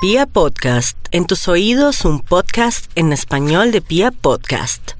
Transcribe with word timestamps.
Pia 0.00 0.26
Podcast, 0.26 0.96
en 1.10 1.26
tus 1.26 1.48
oídos 1.48 2.04
un 2.04 2.20
podcast 2.20 2.88
en 2.94 3.12
español 3.12 3.72
de 3.72 3.80
Pia 3.80 4.12
Podcast. 4.12 4.92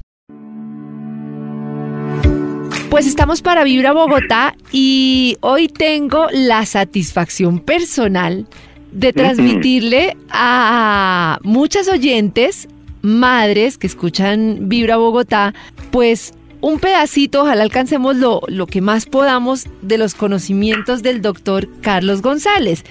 Pues 2.89 3.07
estamos 3.07 3.41
para 3.41 3.63
Vibra 3.63 3.93
Bogotá 3.93 4.57
y 4.73 5.37
hoy 5.39 5.69
tengo 5.69 6.27
la 6.33 6.65
satisfacción 6.65 7.61
personal 7.61 8.45
de 8.91 9.13
transmitirle 9.13 10.17
a 10.31 11.39
muchas 11.43 11.87
oyentes, 11.87 12.67
madres 13.01 13.77
que 13.77 13.87
escuchan 13.87 14.67
Vibra 14.67 14.97
Bogotá, 14.97 15.53
pues 15.91 16.33
un 16.59 16.77
pedacito, 16.77 17.43
ojalá 17.43 17.63
alcancemos 17.63 18.17
lo, 18.17 18.41
lo 18.49 18.67
que 18.67 18.81
más 18.81 19.05
podamos 19.05 19.67
de 19.81 19.97
los 19.97 20.13
conocimientos 20.13 21.03
del 21.03 21.21
doctor 21.21 21.69
Carlos 21.79 22.21
González, 22.21 22.83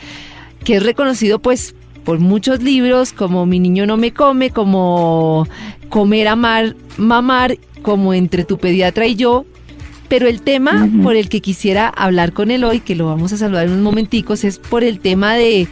que 0.64 0.76
es 0.76 0.82
reconocido 0.82 1.38
pues 1.38 1.74
por 2.08 2.20
muchos 2.20 2.62
libros 2.62 3.12
como 3.12 3.44
Mi 3.44 3.58
niño 3.58 3.84
no 3.84 3.98
me 3.98 4.14
come, 4.14 4.48
como 4.48 5.46
Comer, 5.90 6.28
amar, 6.28 6.74
mamar, 6.96 7.58
como 7.82 8.14
Entre 8.14 8.44
tu 8.44 8.56
pediatra 8.56 9.06
y 9.06 9.14
yo. 9.14 9.44
Pero 10.08 10.26
el 10.26 10.40
tema 10.40 10.88
por 11.02 11.16
el 11.16 11.28
que 11.28 11.42
quisiera 11.42 11.86
hablar 11.86 12.32
con 12.32 12.50
él 12.50 12.64
hoy, 12.64 12.80
que 12.80 12.96
lo 12.96 13.04
vamos 13.04 13.34
a 13.34 13.36
saludar 13.36 13.66
en 13.66 13.72
unos 13.72 13.84
momenticos, 13.84 14.44
es 14.44 14.58
por 14.58 14.84
el 14.84 15.00
tema 15.00 15.34
de 15.34 15.68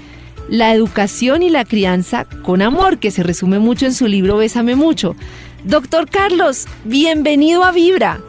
la 0.50 0.74
educación 0.74 1.42
y 1.42 1.48
la 1.48 1.64
crianza 1.64 2.26
con 2.42 2.60
amor, 2.60 2.98
que 2.98 3.10
se 3.10 3.23
resume 3.23 3.59
mucho 3.59 3.87
en 3.87 3.95
su 3.95 4.06
libro 4.06 4.37
Bésame 4.37 4.76
mucho. 4.76 5.16
Doctor 5.64 6.06
Carlos, 6.06 6.66
bienvenido 6.84 7.64
a 7.64 7.73
Vibra. 7.73 8.20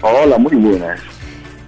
Hola, 0.00 0.38
muy 0.38 0.56
buenas. 0.56 1.00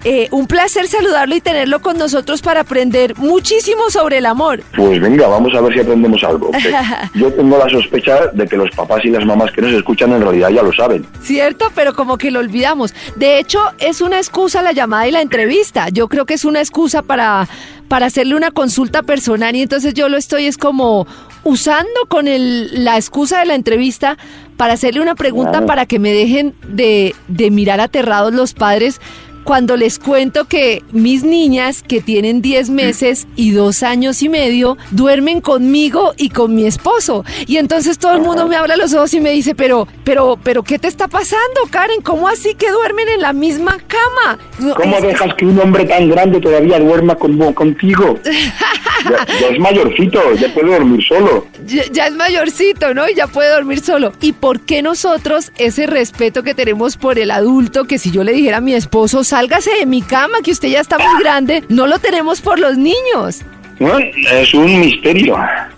Eh, 0.05 0.29
un 0.33 0.47
placer 0.47 0.87
saludarlo 0.87 1.35
y 1.35 1.41
tenerlo 1.41 1.81
con 1.81 1.97
nosotros 1.97 2.43
para 2.43 2.61
aprender 2.61 3.17
muchísimo 3.17 3.89
sobre 3.89 4.19
el 4.19 4.27
amor. 4.27 4.63
Pues 4.77 5.01
venga, 5.01 5.27
vamos 5.29 5.55
a 5.55 5.63
ver 5.63 5.73
si 5.73 5.81
aprendemos 5.81 6.23
algo. 6.23 6.51
Yo 7.15 7.33
tengo 7.33 7.57
la 7.57 7.71
sospecha 7.71 8.27
de 8.27 8.47
que 8.47 8.57
los 8.57 8.71
papás 8.73 9.03
y 9.05 9.09
las 9.09 9.25
mamás 9.25 9.51
que 9.53 9.63
nos 9.63 9.73
escuchan 9.73 10.13
en 10.13 10.21
realidad 10.21 10.51
ya 10.51 10.63
lo 10.63 10.75
saben. 10.75 11.07
Cierto, 11.23 11.73
pero 11.75 11.95
como 11.95 12.19
que 12.19 12.31
lo 12.31 12.41
olvidamos. 12.41 12.95
De 13.17 13.39
hecho, 13.39 13.61
es 13.79 14.03
una 14.03 14.19
excusa 14.19 14.61
la 14.61 14.73
llamada 14.73 15.09
y 15.09 15.11
la 15.11 15.23
entrevista. 15.23 15.89
Yo 15.89 16.09
creo 16.09 16.27
que 16.27 16.35
es 16.35 16.45
una 16.45 16.61
excusa 16.61 17.01
para, 17.01 17.49
para 17.89 18.05
hacerle 18.05 18.35
una 18.35 18.51
consulta 18.51 19.03
personal 19.05 19.57
y 19.57 19.63
entonces 19.63 19.95
yo 19.95 20.11
lo 20.11 20.19
estoy 20.19 20.47
es 20.47 20.59
como 20.59 21.07
usando 21.45 22.07
con 22.09 22.29
el, 22.29 22.85
la 22.85 22.97
excusa 22.97 23.41
de 23.41 23.47
la 23.47 23.55
entrevista 23.55 24.19
para 24.57 24.75
hacerle 24.75 25.01
una 25.01 25.15
pregunta 25.15 25.67
para 25.67 25.87
que 25.87 25.99
me 25.99 26.13
dejen 26.13 26.55
de, 26.69 27.15
de 27.29 27.51
mirar 27.51 27.81
aterrados 27.81 28.33
los 28.33 28.55
padres 28.55 29.01
cuando 29.45 29.77
les 29.77 29.99
cuento 29.99 30.47
que 30.47 30.83
mis 30.91 31.23
niñas, 31.23 31.83
que 31.83 32.01
tienen 32.01 32.43
10 32.43 32.71
meses 32.71 33.27
y 33.37 33.53
2 33.53 33.83
años 33.83 34.23
y 34.23 34.29
medio, 34.29 34.77
duermen 34.91 35.41
conmigo 35.41 36.15
y 36.17 36.31
con 36.31 36.55
mi 36.55 36.67
esposo. 36.67 37.25
Y 37.47 37.59
entonces 37.59 37.99
todo 37.99 38.15
el 38.15 38.23
mundo 38.23 38.49
me 38.49 38.57
habla 38.57 38.77
los 38.77 38.95
ojos 38.95 39.13
y 39.15 39.21
me 39.21 39.31
dice, 39.31 39.55
pero, 39.55 39.87
pero, 40.03 40.39
pero, 40.43 40.63
¿qué 40.63 40.79
te 40.79 40.89
está 40.89 41.09
pasando, 41.09 41.61
Karen? 41.71 42.01
¿Cómo 42.03 42.27
así 42.29 42.55
que 42.55 42.71
duermen 42.71 43.09
en 43.09 43.21
la 43.21 43.33
misma 43.33 43.79
cama? 43.87 44.39
¿Cómo 44.75 45.01
dejas 45.01 45.35
que 45.35 45.47
un 45.47 45.61
hombre 45.61 45.85
tan 45.85 46.09
grande 46.09 46.41
todavía 46.41 46.79
duerma 46.79 47.15
contigo? 47.17 48.19
ya, 49.41 49.49
es 49.49 49.59
mayorcito, 49.59 50.21
ya 50.35 50.53
puede 50.55 50.73
dormir 50.73 51.05
solo. 51.07 51.47
Ya, 51.67 51.83
ya, 51.93 52.07
es 52.07 52.15
mayorcito, 52.15 52.95
¿no? 52.95 53.09
Y 53.09 53.15
ya 53.15 53.27
puede 53.27 53.51
dormir 53.51 53.81
solo. 53.81 54.13
¿Y 54.21 54.33
por 54.33 54.61
qué 54.61 54.83
nosotros 54.83 55.53
ese 55.59 55.87
respeto 55.87 56.43
que 56.43 56.55
tenemos 56.55 56.97
por 56.97 57.19
el 57.19 57.31
adulto, 57.31 57.85
que 57.85 57.99
si 57.99 58.11
yo 58.11 58.25
le 58.25 58.33
dijera 58.33 58.59
a 58.59 58.61
mi 58.61 58.75
esposo, 58.75 59.25
sálgase 59.35 59.73
de 59.81 59.87
mi 59.87 60.01
cama, 60.01 60.39
que 60.45 60.53
usted 60.53 60.69
ya 60.69 60.81
está 60.81 60.97
muy 60.97 61.21
grande, 61.21 61.65
no 61.69 61.89
lo 61.89 61.99
tenemos 61.99 62.41
por 62.41 62.61
los 62.61 62.79
niños? 62.79 63.43
Bueno, 63.81 63.99
es 64.31 64.55
un 64.55 64.79
misterio. 64.79 65.37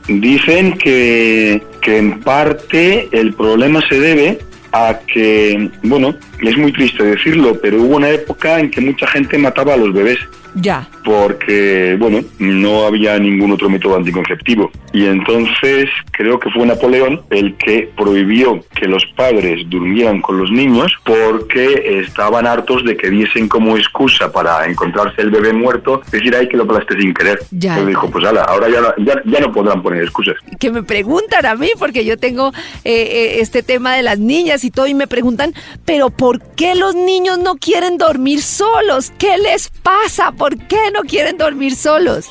Dicen 0.08 0.76
que, 0.76 1.62
que 1.80 1.96
en 1.96 2.20
parte 2.20 3.08
el 3.12 3.32
problema 3.32 3.80
se 3.88 3.98
debe 3.98 4.38
a 4.72 4.98
que, 5.10 5.70
bueno, 5.82 6.14
es 6.42 6.56
muy 6.56 6.72
triste 6.72 7.02
decirlo, 7.02 7.58
pero 7.60 7.82
hubo 7.82 7.96
una 7.96 8.10
época 8.10 8.60
en 8.60 8.70
que 8.70 8.80
mucha 8.80 9.06
gente 9.06 9.38
mataba 9.38 9.74
a 9.74 9.76
los 9.76 9.92
bebés. 9.92 10.18
Ya. 10.58 10.88
Porque, 11.04 11.96
bueno, 11.98 12.20
no 12.38 12.86
había 12.86 13.18
ningún 13.18 13.52
otro 13.52 13.68
método 13.68 13.96
anticonceptivo. 13.96 14.70
Y 14.96 15.04
entonces 15.04 15.90
creo 16.12 16.40
que 16.40 16.50
fue 16.50 16.64
Napoleón 16.64 17.20
el 17.28 17.54
que 17.56 17.90
prohibió 17.94 18.64
que 18.74 18.88
los 18.88 19.04
padres 19.14 19.68
durmieran 19.68 20.22
con 20.22 20.38
los 20.38 20.50
niños 20.50 20.90
porque 21.04 22.00
estaban 22.00 22.46
hartos 22.46 22.82
de 22.86 22.96
que 22.96 23.10
diesen 23.10 23.46
como 23.48 23.76
excusa 23.76 24.32
para 24.32 24.64
encontrarse 24.66 25.20
el 25.20 25.30
bebé 25.30 25.52
muerto, 25.52 26.00
decir, 26.10 26.34
ay, 26.34 26.48
que 26.48 26.56
lo 26.56 26.66
plaste 26.66 26.98
sin 26.98 27.12
querer. 27.12 27.38
Ya. 27.50 27.72
Entonces 27.72 27.88
dijo, 27.88 28.10
pues 28.10 28.24
ala, 28.24 28.44
ahora 28.44 28.70
ya, 28.70 28.94
ya, 29.04 29.20
ya, 29.26 29.40
no 29.40 29.52
podrán 29.52 29.82
poner 29.82 30.02
excusas. 30.02 30.36
Que 30.58 30.70
me 30.70 30.82
preguntan 30.82 31.44
a 31.44 31.54
mí, 31.54 31.68
porque 31.78 32.06
yo 32.06 32.16
tengo 32.16 32.52
eh, 32.84 32.92
eh, 32.94 33.40
este 33.40 33.62
tema 33.62 33.94
de 33.94 34.02
las 34.02 34.18
niñas 34.18 34.64
y 34.64 34.70
todo, 34.70 34.86
y 34.86 34.94
me 34.94 35.06
preguntan, 35.06 35.52
pero 35.84 36.08
¿por 36.08 36.25
qué 36.56 36.74
los 36.74 36.94
niños 36.94 37.38
no 37.38 37.56
quieren 37.56 37.98
dormir 37.98 38.42
solos? 38.42 39.12
¿Qué 39.18 39.38
les 39.38 39.68
pasa? 39.68 40.32
¿Por 40.32 40.56
qué 40.66 40.90
no 40.92 41.02
quieren 41.02 41.38
dormir 41.38 41.74
solos? 41.74 42.28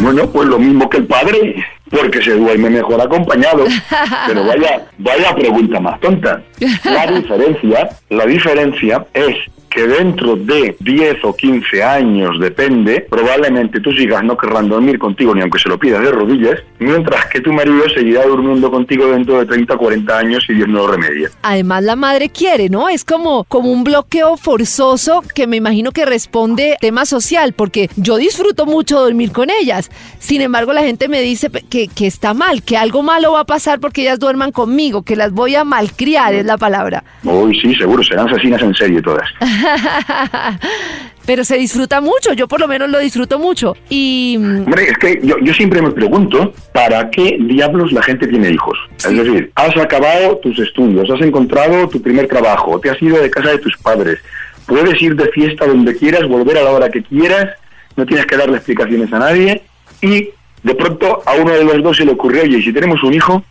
Bueno, 0.00 0.26
pues 0.30 0.48
lo 0.48 0.58
mismo 0.58 0.88
que 0.88 0.98
el 0.98 1.06
padre, 1.06 1.64
porque 1.90 2.22
se 2.22 2.32
duerme 2.32 2.70
mejor 2.70 3.00
acompañado. 3.00 3.64
Pero 4.26 4.44
vaya, 4.44 4.86
vaya 4.98 5.34
pregunta 5.34 5.80
más 5.80 6.00
tonta. 6.00 6.42
La 6.84 7.06
diferencia, 7.12 7.90
la 8.10 8.26
diferencia 8.26 9.06
es 9.14 9.36
que 9.68 9.86
dentro 9.86 10.36
de 10.36 10.76
10 10.80 11.24
o 11.24 11.34
15 11.34 11.82
años, 11.82 12.40
depende, 12.40 13.06
probablemente 13.08 13.80
tus 13.80 13.98
hijas 14.00 14.24
no 14.24 14.36
querrán 14.36 14.68
dormir 14.68 14.98
contigo 14.98 15.34
ni 15.34 15.42
aunque 15.42 15.58
se 15.58 15.68
lo 15.68 15.78
pidas 15.78 16.02
de 16.02 16.10
rodillas, 16.10 16.62
mientras 16.78 17.26
que 17.26 17.40
tu 17.40 17.52
marido 17.52 17.88
seguirá 17.94 18.24
durmiendo 18.24 18.70
contigo 18.70 19.06
dentro 19.08 19.38
de 19.38 19.46
30 19.46 19.74
o 19.74 19.78
40 19.78 20.18
años 20.18 20.44
y 20.48 20.54
Dios 20.54 20.68
no 20.68 20.86
lo 20.86 20.92
remedia. 20.92 21.30
Además 21.42 21.84
la 21.84 21.96
madre 21.96 22.28
quiere, 22.28 22.68
¿no? 22.68 22.88
Es 22.88 23.04
como, 23.04 23.44
como 23.44 23.70
un 23.70 23.84
bloqueo 23.84 24.36
forzoso 24.36 25.22
que 25.34 25.46
me 25.46 25.56
imagino 25.56 25.92
que 25.92 26.04
responde 26.04 26.76
tema 26.80 27.04
social, 27.04 27.52
porque 27.52 27.90
yo 27.96 28.16
disfruto 28.16 28.66
mucho 28.66 29.00
dormir 29.00 29.32
con 29.32 29.50
ellas. 29.50 29.90
Sin 30.18 30.40
embargo, 30.40 30.72
la 30.72 30.82
gente 30.82 31.08
me 31.08 31.20
dice 31.20 31.50
que, 31.70 31.88
que 31.88 32.06
está 32.06 32.34
mal, 32.34 32.62
que 32.62 32.76
algo 32.76 33.02
malo 33.02 33.32
va 33.32 33.40
a 33.40 33.46
pasar 33.46 33.80
porque 33.80 34.02
ellas 34.02 34.18
duerman 34.18 34.52
conmigo, 34.52 35.02
que 35.02 35.16
las 35.16 35.32
voy 35.32 35.54
a 35.54 35.64
malcriar, 35.64 36.34
es 36.34 36.44
la 36.44 36.56
palabra. 36.56 37.04
Uy, 37.24 37.58
sí, 37.60 37.74
seguro, 37.74 38.02
serán 38.02 38.28
asesinas 38.28 38.62
en 38.62 38.74
serie 38.74 39.02
todas. 39.02 39.28
Pero 41.26 41.44
se 41.44 41.56
disfruta 41.56 42.00
mucho, 42.00 42.32
yo 42.34 42.46
por 42.46 42.60
lo 42.60 42.68
menos 42.68 42.88
lo 42.88 43.00
disfruto 43.00 43.38
mucho. 43.38 43.76
Y. 43.88 44.36
Hombre, 44.36 44.90
es 44.90 44.98
que 44.98 45.20
yo, 45.22 45.36
yo 45.42 45.52
siempre 45.54 45.82
me 45.82 45.90
pregunto, 45.90 46.54
¿para 46.72 47.10
qué 47.10 47.36
diablos 47.40 47.92
la 47.92 48.02
gente 48.02 48.28
tiene 48.28 48.50
hijos? 48.50 48.78
Sí. 48.96 49.08
Es 49.08 49.24
decir, 49.24 49.50
has 49.56 49.76
acabado 49.76 50.36
tus 50.38 50.56
estudios, 50.60 51.10
has 51.10 51.20
encontrado 51.20 51.88
tu 51.88 52.00
primer 52.00 52.28
trabajo, 52.28 52.78
te 52.78 52.90
has 52.90 53.02
ido 53.02 53.20
de 53.20 53.28
casa 53.28 53.50
de 53.50 53.58
tus 53.58 53.76
padres, 53.76 54.20
puedes 54.66 55.02
ir 55.02 55.16
de 55.16 55.28
fiesta 55.30 55.66
donde 55.66 55.96
quieras, 55.96 56.28
volver 56.28 56.58
a 56.58 56.62
la 56.62 56.70
hora 56.70 56.90
que 56.90 57.02
quieras, 57.02 57.48
no 57.96 58.06
tienes 58.06 58.26
que 58.26 58.36
darle 58.36 58.56
explicaciones 58.58 59.12
a 59.12 59.18
nadie, 59.18 59.62
y 60.00 60.28
de 60.62 60.74
pronto 60.76 61.22
a 61.26 61.34
uno 61.34 61.52
de 61.52 61.64
los 61.64 61.82
dos 61.82 61.96
se 61.96 62.04
le 62.04 62.12
ocurrió, 62.12 62.42
oye, 62.42 62.62
si 62.62 62.72
tenemos 62.72 63.02
un 63.02 63.14
hijo, 63.14 63.42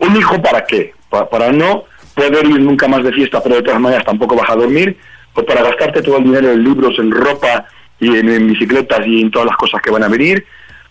¿un 0.01 0.17
hijo 0.17 0.43
para 0.43 0.65
qué? 0.65 0.95
Para, 1.11 1.29
para 1.29 1.53
no 1.53 1.85
poder 2.19 2.47
ir 2.47 2.61
nunca 2.61 2.89
más 2.89 3.05
de 3.05 3.13
fiesta, 3.13 3.41
pero 3.43 3.57
de 3.57 3.63
todas 3.63 3.81
maneras 3.81 4.05
tampoco 4.05 4.35
vas 4.35 4.51
a 4.51 4.57
dormir, 4.57 4.97
o 5.35 5.43
para 5.45 5.63
gastarte 5.63 6.03
todo 6.03 6.19
el 6.19 6.25
dinero 6.25 6.51
en 6.53 6.65
libros, 6.65 6.99
en 6.99 7.11
ropa 7.11 7.67
y 8.01 8.17
en, 8.17 8.29
en 8.29 8.49
bicicletas 8.49 9.07
y 9.07 9.23
en 9.23 9.31
todas 9.31 9.47
las 9.47 9.57
cosas 9.57 9.81
que 9.81 9.91
van 9.91 10.03
a 10.03 10.09
venir, 10.09 10.45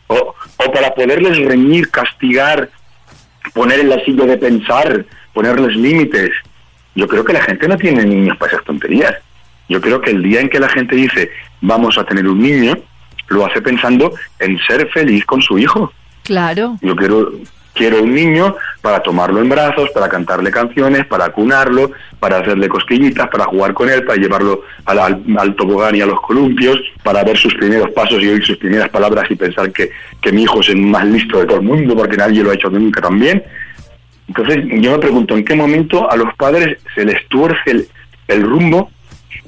o, 0.07 0.33
o, 0.57 0.71
para 0.71 0.93
poderles 0.93 1.37
reñir, 1.45 1.89
castigar, 1.89 2.69
poner 3.53 3.81
en 3.81 3.89
la 3.89 4.03
silla 4.05 4.25
de 4.25 4.37
pensar, 4.37 5.05
ponerles 5.33 5.75
límites. 5.75 6.31
Yo 6.95 7.07
creo 7.07 7.25
que 7.25 7.33
la 7.33 7.41
gente 7.41 7.67
no 7.67 7.77
tiene 7.77 8.05
niños 8.05 8.37
para 8.37 8.53
esas 8.53 8.65
tonterías. 8.65 9.15
Yo 9.67 9.81
creo 9.81 9.99
que 9.99 10.11
el 10.11 10.23
día 10.23 10.39
en 10.39 10.49
que 10.49 10.59
la 10.59 10.69
gente 10.69 10.95
dice 10.95 11.29
vamos 11.61 11.97
a 11.97 12.05
tener 12.05 12.27
un 12.27 12.41
niño, 12.41 12.77
lo 13.27 13.45
hace 13.45 13.61
pensando 13.61 14.13
en 14.39 14.57
ser 14.59 14.87
feliz 14.89 15.25
con 15.25 15.41
su 15.41 15.57
hijo. 15.57 15.91
Claro. 16.23 16.77
Yo 16.81 16.95
quiero, 16.95 17.31
quiero 17.77 18.01
un 18.03 18.13
niño 18.13 18.55
para 18.81 19.01
tomarlo 19.01 19.39
en 19.39 19.49
brazos, 19.49 19.89
para 19.91 20.09
cantarle 20.09 20.51
canciones, 20.51 21.05
para 21.05 21.25
acunarlo, 21.25 21.91
para 22.19 22.39
hacerle 22.39 22.67
cosquillitas, 22.67 23.27
para 23.29 23.45
jugar 23.45 23.73
con 23.73 23.89
él, 23.89 24.03
para 24.03 24.19
llevarlo 24.19 24.63
al, 24.85 25.55
tobogán 25.55 25.95
y 25.95 26.01
a 26.01 26.05
los 26.05 26.19
columpios, 26.21 26.79
para 27.03 27.23
ver 27.23 27.37
sus 27.37 27.53
primeros 27.55 27.91
pasos 27.91 28.21
y 28.21 28.27
oír 28.27 28.43
sus 28.43 28.57
primeras 28.57 28.89
palabras 28.89 29.29
y 29.29 29.35
pensar 29.35 29.71
que, 29.71 29.91
que 30.21 30.31
mi 30.31 30.43
hijo 30.43 30.61
es 30.61 30.69
el 30.69 30.77
más 30.77 31.05
listo 31.05 31.39
de 31.39 31.45
todo 31.45 31.57
el 31.57 31.63
mundo 31.65 31.95
porque 31.95 32.17
nadie 32.17 32.43
lo 32.43 32.51
ha 32.51 32.55
hecho 32.55 32.69
nunca 32.69 33.01
también. 33.01 33.43
Entonces 34.27 34.63
yo 34.81 34.91
me 34.91 34.99
pregunto, 34.99 35.37
¿en 35.37 35.45
qué 35.45 35.55
momento 35.55 36.11
a 36.11 36.17
los 36.17 36.33
padres 36.35 36.77
se 36.95 37.05
les 37.05 37.25
tuerce 37.27 37.71
el, 37.71 37.87
el 38.27 38.41
rumbo 38.43 38.91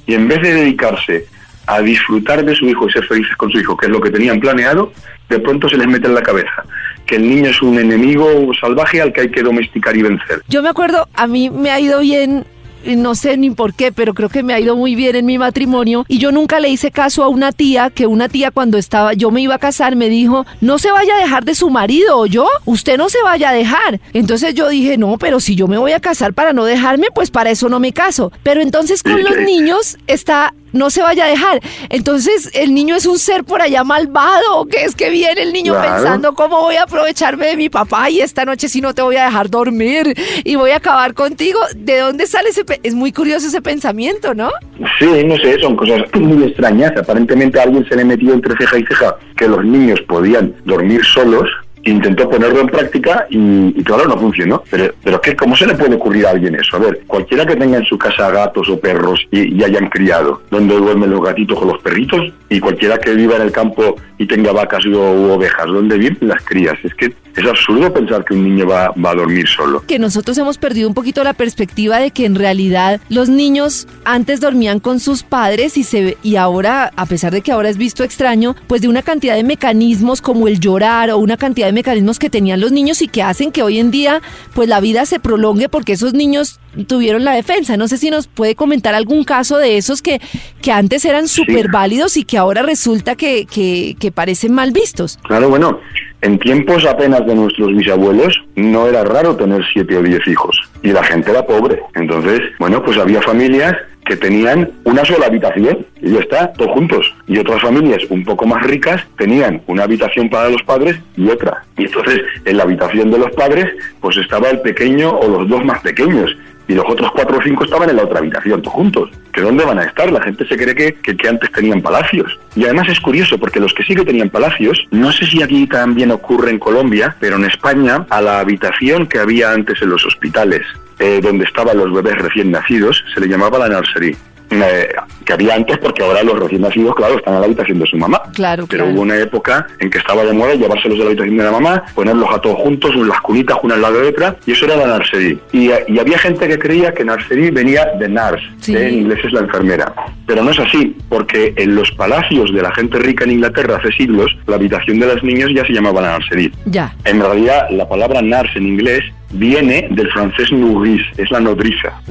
y 0.05 0.13
en 0.13 0.27
vez 0.27 0.41
de 0.41 0.53
dedicarse 0.53 1.25
a 1.65 1.81
disfrutar 1.81 2.43
de 2.43 2.55
su 2.55 2.65
hijo 2.65 2.87
y 2.87 2.91
ser 2.91 3.05
felices 3.05 3.35
con 3.35 3.51
su 3.51 3.59
hijo, 3.59 3.75
que 3.75 3.87
es 3.87 3.91
lo 3.91 3.99
que 3.99 4.09
tenían 4.09 4.39
planeado, 4.39 4.91
de 5.29 5.39
pronto 5.39 5.69
se 5.69 5.77
les 5.77 5.87
mete 5.87 6.07
en 6.07 6.15
la 6.15 6.23
cabeza 6.23 6.63
que 7.09 7.15
el 7.15 7.27
niño 7.27 7.49
es 7.49 7.61
un 7.63 7.79
enemigo 7.79 8.51
salvaje 8.61 9.01
al 9.01 9.11
que 9.11 9.21
hay 9.21 9.31
que 9.31 9.41
domesticar 9.41 9.97
y 9.97 10.03
vencer. 10.03 10.43
Yo 10.47 10.61
me 10.61 10.69
acuerdo, 10.69 11.07
a 11.15 11.25
mí 11.25 11.49
me 11.49 11.71
ha 11.71 11.79
ido 11.79 12.01
bien 12.01 12.45
no 12.85 13.15
sé 13.15 13.37
ni 13.37 13.51
por 13.51 13.73
qué, 13.73 13.91
pero 13.91 14.13
creo 14.13 14.29
que 14.29 14.43
me 14.43 14.53
ha 14.53 14.59
ido 14.59 14.75
muy 14.75 14.95
bien 14.95 15.15
en 15.15 15.25
mi 15.25 15.37
matrimonio 15.37 16.05
y 16.07 16.17
yo 16.17 16.31
nunca 16.31 16.59
le 16.59 16.69
hice 16.69 16.91
caso 16.91 17.23
a 17.23 17.27
una 17.27 17.51
tía, 17.51 17.89
que 17.89 18.07
una 18.07 18.29
tía 18.29 18.51
cuando 18.51 18.77
estaba, 18.77 19.13
yo 19.13 19.31
me 19.31 19.41
iba 19.41 19.55
a 19.55 19.59
casar, 19.59 19.95
me 19.95 20.09
dijo, 20.09 20.45
no 20.61 20.79
se 20.79 20.91
vaya 20.91 21.15
a 21.15 21.19
dejar 21.19 21.43
de 21.45 21.55
su 21.55 21.69
marido, 21.69 22.19
o 22.19 22.25
yo, 22.25 22.47
usted 22.65 22.97
no 22.97 23.09
se 23.09 23.21
vaya 23.21 23.49
a 23.49 23.53
dejar. 23.53 23.99
Entonces 24.13 24.53
yo 24.53 24.69
dije, 24.69 24.97
no, 24.97 25.17
pero 25.17 25.39
si 25.39 25.55
yo 25.55 25.67
me 25.67 25.77
voy 25.77 25.91
a 25.91 25.99
casar 25.99 26.33
para 26.33 26.53
no 26.53 26.63
dejarme, 26.63 27.07
pues 27.13 27.31
para 27.31 27.49
eso 27.49 27.69
no 27.69 27.79
me 27.79 27.91
caso. 27.91 28.31
Pero 28.43 28.61
entonces 28.61 29.03
con 29.03 29.21
los 29.23 29.37
niños 29.39 29.97
está 30.07 30.53
no 30.73 30.89
se 30.89 31.01
vaya 31.01 31.25
a 31.25 31.27
dejar. 31.27 31.61
Entonces, 31.89 32.51
el 32.53 32.73
niño 32.73 32.95
es 32.95 33.05
un 33.05 33.19
ser 33.19 33.43
por 33.43 33.61
allá 33.61 33.83
malvado, 33.83 34.65
que 34.65 34.83
es 34.83 34.95
que 34.95 35.09
viene 35.09 35.41
el 35.41 35.53
niño 35.53 35.73
pensando 35.73 36.33
cómo 36.33 36.61
voy 36.61 36.75
a 36.75 36.83
aprovecharme 36.83 37.47
de 37.47 37.57
mi 37.57 37.69
papá 37.69 38.09
y 38.09 38.21
esta 38.21 38.45
noche 38.45 38.69
si 38.69 38.81
no 38.81 38.93
te 38.93 39.01
voy 39.01 39.17
a 39.17 39.25
dejar 39.25 39.49
dormir 39.49 40.13
y 40.43 40.55
voy 40.55 40.71
a 40.71 40.77
acabar 40.77 41.13
contigo. 41.13 41.59
¿De 41.75 41.99
dónde 41.99 42.27
sale 42.27 42.49
ese 42.49 42.63
es 42.83 42.95
muy 42.95 43.11
curioso 43.11 43.47
ese 43.47 43.61
pensamiento, 43.61 44.33
¿no? 44.33 44.51
Sí, 44.99 45.23
no 45.25 45.37
sé, 45.37 45.59
son 45.59 45.75
cosas 45.75 46.01
muy 46.13 46.43
extrañas. 46.43 46.91
Aparentemente 46.97 47.59
a 47.59 47.63
alguien 47.63 47.87
se 47.87 47.95
le 47.95 48.05
metió 48.05 48.33
entre 48.33 48.55
ceja 48.57 48.77
y 48.77 48.85
ceja 48.85 49.15
que 49.35 49.47
los 49.47 49.63
niños 49.63 50.01
podían 50.01 50.53
dormir 50.65 51.03
solos 51.03 51.49
intentó 51.83 52.29
ponerlo 52.29 52.61
en 52.61 52.67
práctica 52.67 53.27
y, 53.29 53.83
claro, 53.83 54.05
no 54.05 54.17
funcionó. 54.17 54.63
Pero, 54.69 54.93
pero 55.03 55.21
¿qué, 55.21 55.35
¿cómo 55.35 55.55
se 55.55 55.65
le 55.65 55.75
puede 55.75 55.95
ocurrir 55.95 56.25
a 56.25 56.31
alguien 56.31 56.55
eso? 56.55 56.77
A 56.77 56.79
ver, 56.79 57.01
cualquiera 57.07 57.45
que 57.45 57.55
tenga 57.55 57.77
en 57.77 57.85
su 57.85 57.97
casa 57.97 58.29
gatos 58.31 58.69
o 58.69 58.79
perros 58.79 59.25
y, 59.31 59.63
hayan 59.63 59.89
criado, 59.89 60.41
donde 60.49 60.75
duermen 60.75 61.11
los 61.11 61.21
gatitos 61.21 61.57
o 61.61 61.65
los 61.65 61.81
perritos, 61.81 62.33
y 62.49 62.59
cualquiera 62.59 62.97
que 62.97 63.13
viva 63.13 63.35
en 63.35 63.43
el 63.43 63.51
campo 63.51 63.95
y 64.17 64.25
tenga 64.25 64.51
vacas 64.51 64.85
u, 64.85 64.97
ovejas, 64.97 65.67
donde 65.67 65.97
viven 65.97 66.17
las 66.21 66.43
crías. 66.43 66.77
Es 66.83 66.93
que 66.95 67.13
es 67.39 67.47
absurdo 67.47 67.93
pensar 67.93 68.25
que 68.25 68.33
un 68.33 68.43
niño 68.43 68.67
va, 68.67 68.91
va 69.03 69.11
a 69.11 69.15
dormir 69.15 69.47
solo. 69.47 69.83
Que 69.85 69.99
nosotros 69.99 70.37
hemos 70.37 70.57
perdido 70.57 70.87
un 70.87 70.93
poquito 70.93 71.23
la 71.23 71.33
perspectiva 71.33 71.99
de 71.99 72.11
que 72.11 72.25
en 72.25 72.35
realidad 72.35 72.99
los 73.09 73.29
niños 73.29 73.87
antes 74.03 74.41
dormían 74.41 74.79
con 74.79 74.99
sus 74.99 75.23
padres 75.23 75.77
y, 75.77 75.83
se, 75.83 76.17
y 76.23 76.35
ahora, 76.35 76.91
a 76.95 77.05
pesar 77.05 77.31
de 77.31 77.41
que 77.41 77.51
ahora 77.51 77.69
es 77.69 77.77
visto 77.77 78.03
extraño, 78.03 78.55
pues 78.67 78.81
de 78.81 78.87
una 78.87 79.01
cantidad 79.01 79.35
de 79.35 79.43
mecanismos 79.43 80.21
como 80.21 80.47
el 80.47 80.59
llorar 80.59 81.09
o 81.11 81.17
una 81.17 81.37
cantidad 81.37 81.67
de 81.67 81.73
mecanismos 81.73 82.19
que 82.19 82.29
tenían 82.29 82.59
los 82.59 82.71
niños 82.71 83.01
y 83.01 83.07
que 83.07 83.23
hacen 83.23 83.51
que 83.51 83.63
hoy 83.63 83.79
en 83.79 83.91
día 83.91 84.21
pues 84.53 84.67
la 84.67 84.79
vida 84.79 85.05
se 85.05 85.19
prolongue 85.19 85.69
porque 85.69 85.93
esos 85.93 86.13
niños 86.13 86.59
tuvieron 86.87 87.23
la 87.23 87.33
defensa. 87.33 87.77
No 87.77 87.87
sé 87.87 87.97
si 87.97 88.09
nos 88.09 88.27
puede 88.27 88.55
comentar 88.55 88.93
algún 88.95 89.23
caso 89.23 89.57
de 89.57 89.77
esos 89.77 90.01
que, 90.01 90.21
que 90.61 90.71
antes 90.71 91.05
eran 91.05 91.27
súper 91.27 91.69
válidos 91.69 92.17
y 92.17 92.23
que 92.23 92.37
ahora 92.37 92.61
resulta 92.61 93.15
que, 93.15 93.45
que, 93.45 93.95
que 93.99 94.11
parecen 94.11 94.53
mal 94.53 94.71
vistos. 94.71 95.17
Claro, 95.23 95.49
bueno, 95.49 95.79
en 96.21 96.37
tiempos 96.39 96.85
apenas 96.85 97.25
de 97.25 97.35
nuestros 97.35 97.75
bisabuelos 97.75 98.41
no 98.55 98.87
era 98.87 99.03
raro 99.03 99.35
tener 99.35 99.63
siete 99.71 99.97
o 99.97 100.03
diez 100.03 100.25
hijos 100.27 100.59
y 100.83 100.91
la 100.91 101.03
gente 101.03 101.31
era 101.31 101.45
pobre. 101.45 101.81
Entonces, 101.95 102.41
bueno, 102.59 102.83
pues 102.83 102.97
había 102.97 103.21
familias 103.21 103.75
que 104.05 104.17
tenían 104.17 104.71
una 104.85 105.05
sola 105.05 105.27
habitación 105.27 105.85
y 106.01 106.11
ya 106.11 106.19
está, 106.19 106.51
todos 106.53 106.71
juntos. 106.71 107.13
Y 107.27 107.37
otras 107.37 107.61
familias 107.61 108.01
un 108.09 108.25
poco 108.25 108.45
más 108.47 108.63
ricas 108.63 109.05
tenían 109.17 109.61
una 109.67 109.83
habitación 109.83 110.29
para 110.29 110.49
los 110.49 110.63
padres 110.63 110.97
y 111.15 111.29
otra. 111.29 111.63
Y 111.77 111.85
entonces 111.85 112.21
en 112.43 112.57
la 112.57 112.63
habitación 112.63 113.11
de 113.11 113.19
los 113.19 113.31
padres 113.31 113.71
pues 114.01 114.17
estaba 114.17 114.49
el 114.49 114.61
pequeño 114.61 115.11
o 115.11 115.27
los 115.27 115.47
dos 115.47 115.63
más 115.63 115.79
pequeños 115.81 116.35
y 116.69 116.75
los 116.75 116.85
otros 116.87 117.11
cuatro 117.11 117.39
o 117.39 117.41
cinco 117.41 117.63
estaban 117.63 117.89
en 117.89 117.95
la 117.95 118.03
otra 118.03 118.19
habitación, 118.19 118.61
todos 118.61 118.75
juntos. 118.75 119.09
¿Que 119.33 119.41
dónde 119.41 119.65
van 119.65 119.79
a 119.79 119.85
estar? 119.85 120.11
La 120.11 120.21
gente 120.21 120.47
se 120.47 120.55
cree 120.55 120.75
que, 120.75 120.93
que, 120.93 121.27
antes 121.27 121.51
tenían 121.51 121.81
palacios. 121.81 122.39
Y 122.55 122.63
además 122.65 122.87
es 122.89 122.99
curioso, 122.99 123.39
porque 123.39 123.59
los 123.59 123.73
que 123.73 123.83
sí 123.83 123.95
que 123.95 124.05
tenían 124.05 124.29
palacios, 124.29 124.85
no 124.91 125.11
sé 125.11 125.25
si 125.25 125.41
aquí 125.41 125.65
también 125.65 126.11
ocurre 126.11 126.51
en 126.51 126.59
Colombia, 126.59 127.15
pero 127.19 127.37
en 127.37 127.45
España, 127.45 128.05
a 128.11 128.21
la 128.21 128.39
habitación 128.39 129.07
que 129.07 129.17
había 129.17 129.51
antes 129.51 129.81
en 129.81 129.89
los 129.89 130.05
hospitales, 130.05 130.61
eh, 130.99 131.19
donde 131.23 131.45
estaban 131.45 131.75
los 131.75 131.91
bebés 131.91 132.19
recién 132.19 132.51
nacidos, 132.51 133.03
se 133.15 133.19
le 133.19 133.27
llamaba 133.27 133.57
la 133.57 133.69
nursery. 133.69 134.15
Eh, 134.51 134.89
que 135.25 135.33
había 135.33 135.55
antes, 135.55 135.77
porque 135.77 136.03
ahora 136.03 136.23
los 136.23 136.39
recién 136.39 136.61
nacidos, 136.61 136.95
claro, 136.95 137.17
están 137.17 137.35
en 137.35 137.41
la 137.41 137.45
habitación 137.45 137.79
de 137.79 137.85
su 137.85 137.97
mamá. 137.97 138.21
Claro, 138.33 138.65
Pero 138.67 138.87
hubo 138.87 139.01
una 139.01 139.15
época 139.17 139.67
en 139.77 139.89
que 139.89 139.99
estaba 139.99 140.23
de 140.23 140.33
moda 140.33 140.55
llevárselos 140.55 140.97
de 140.97 141.03
la 141.03 141.09
habitación 141.11 141.37
de 141.37 141.43
la 141.43 141.51
mamá, 141.51 141.83
ponerlos 141.93 142.29
a 142.31 142.39
todos 142.39 142.57
juntos, 142.57 142.91
en 142.95 143.07
las 143.07 143.21
cunitas, 143.21 143.57
una 143.61 143.75
al 143.75 143.81
lado 143.81 144.01
de 144.01 144.07
otra, 144.07 144.35
y 144.47 144.53
eso 144.53 144.65
era 144.65 144.75
la 144.75 144.97
nursery. 144.97 145.39
Y, 145.51 145.69
y 145.87 145.99
había 145.99 146.17
gente 146.17 146.47
que 146.47 146.57
creía 146.57 146.91
que 146.93 147.05
nursery 147.05 147.51
venía 147.51 147.85
de 147.99 148.09
nurse, 148.09 148.43
que 148.65 148.87
en 148.87 148.93
inglés 148.95 149.19
es 149.23 149.31
la 149.33 149.41
enfermera. 149.41 149.93
Pero 150.25 150.43
no 150.43 150.49
es 150.49 150.59
así, 150.59 150.95
porque 151.09 151.53
en 151.55 151.75
los 151.75 151.91
palacios 151.91 152.51
de 152.53 152.61
la 152.63 152.73
gente 152.73 152.97
rica 152.97 153.25
en 153.25 153.31
Inglaterra 153.31 153.77
hace 153.77 153.91
siglos, 153.91 154.35
la 154.47 154.55
habitación 154.55 154.99
de 154.99 155.13
los 155.13 155.23
niños 155.23 155.51
ya 155.53 155.63
se 155.65 155.73
llamaba 155.73 156.01
la 156.01 156.13
nursery. 156.13 156.51
Ya. 156.65 156.91
En 157.05 157.19
realidad, 157.19 157.69
la 157.69 157.87
palabra 157.87 158.21
nurse 158.21 158.57
en 158.57 158.67
inglés 158.67 159.03
viene 159.31 159.87
del 159.91 160.09
francés 160.11 160.51
nourrice, 160.51 161.05
es 161.17 161.29
la 161.31 161.39
nodriza. 161.39 162.01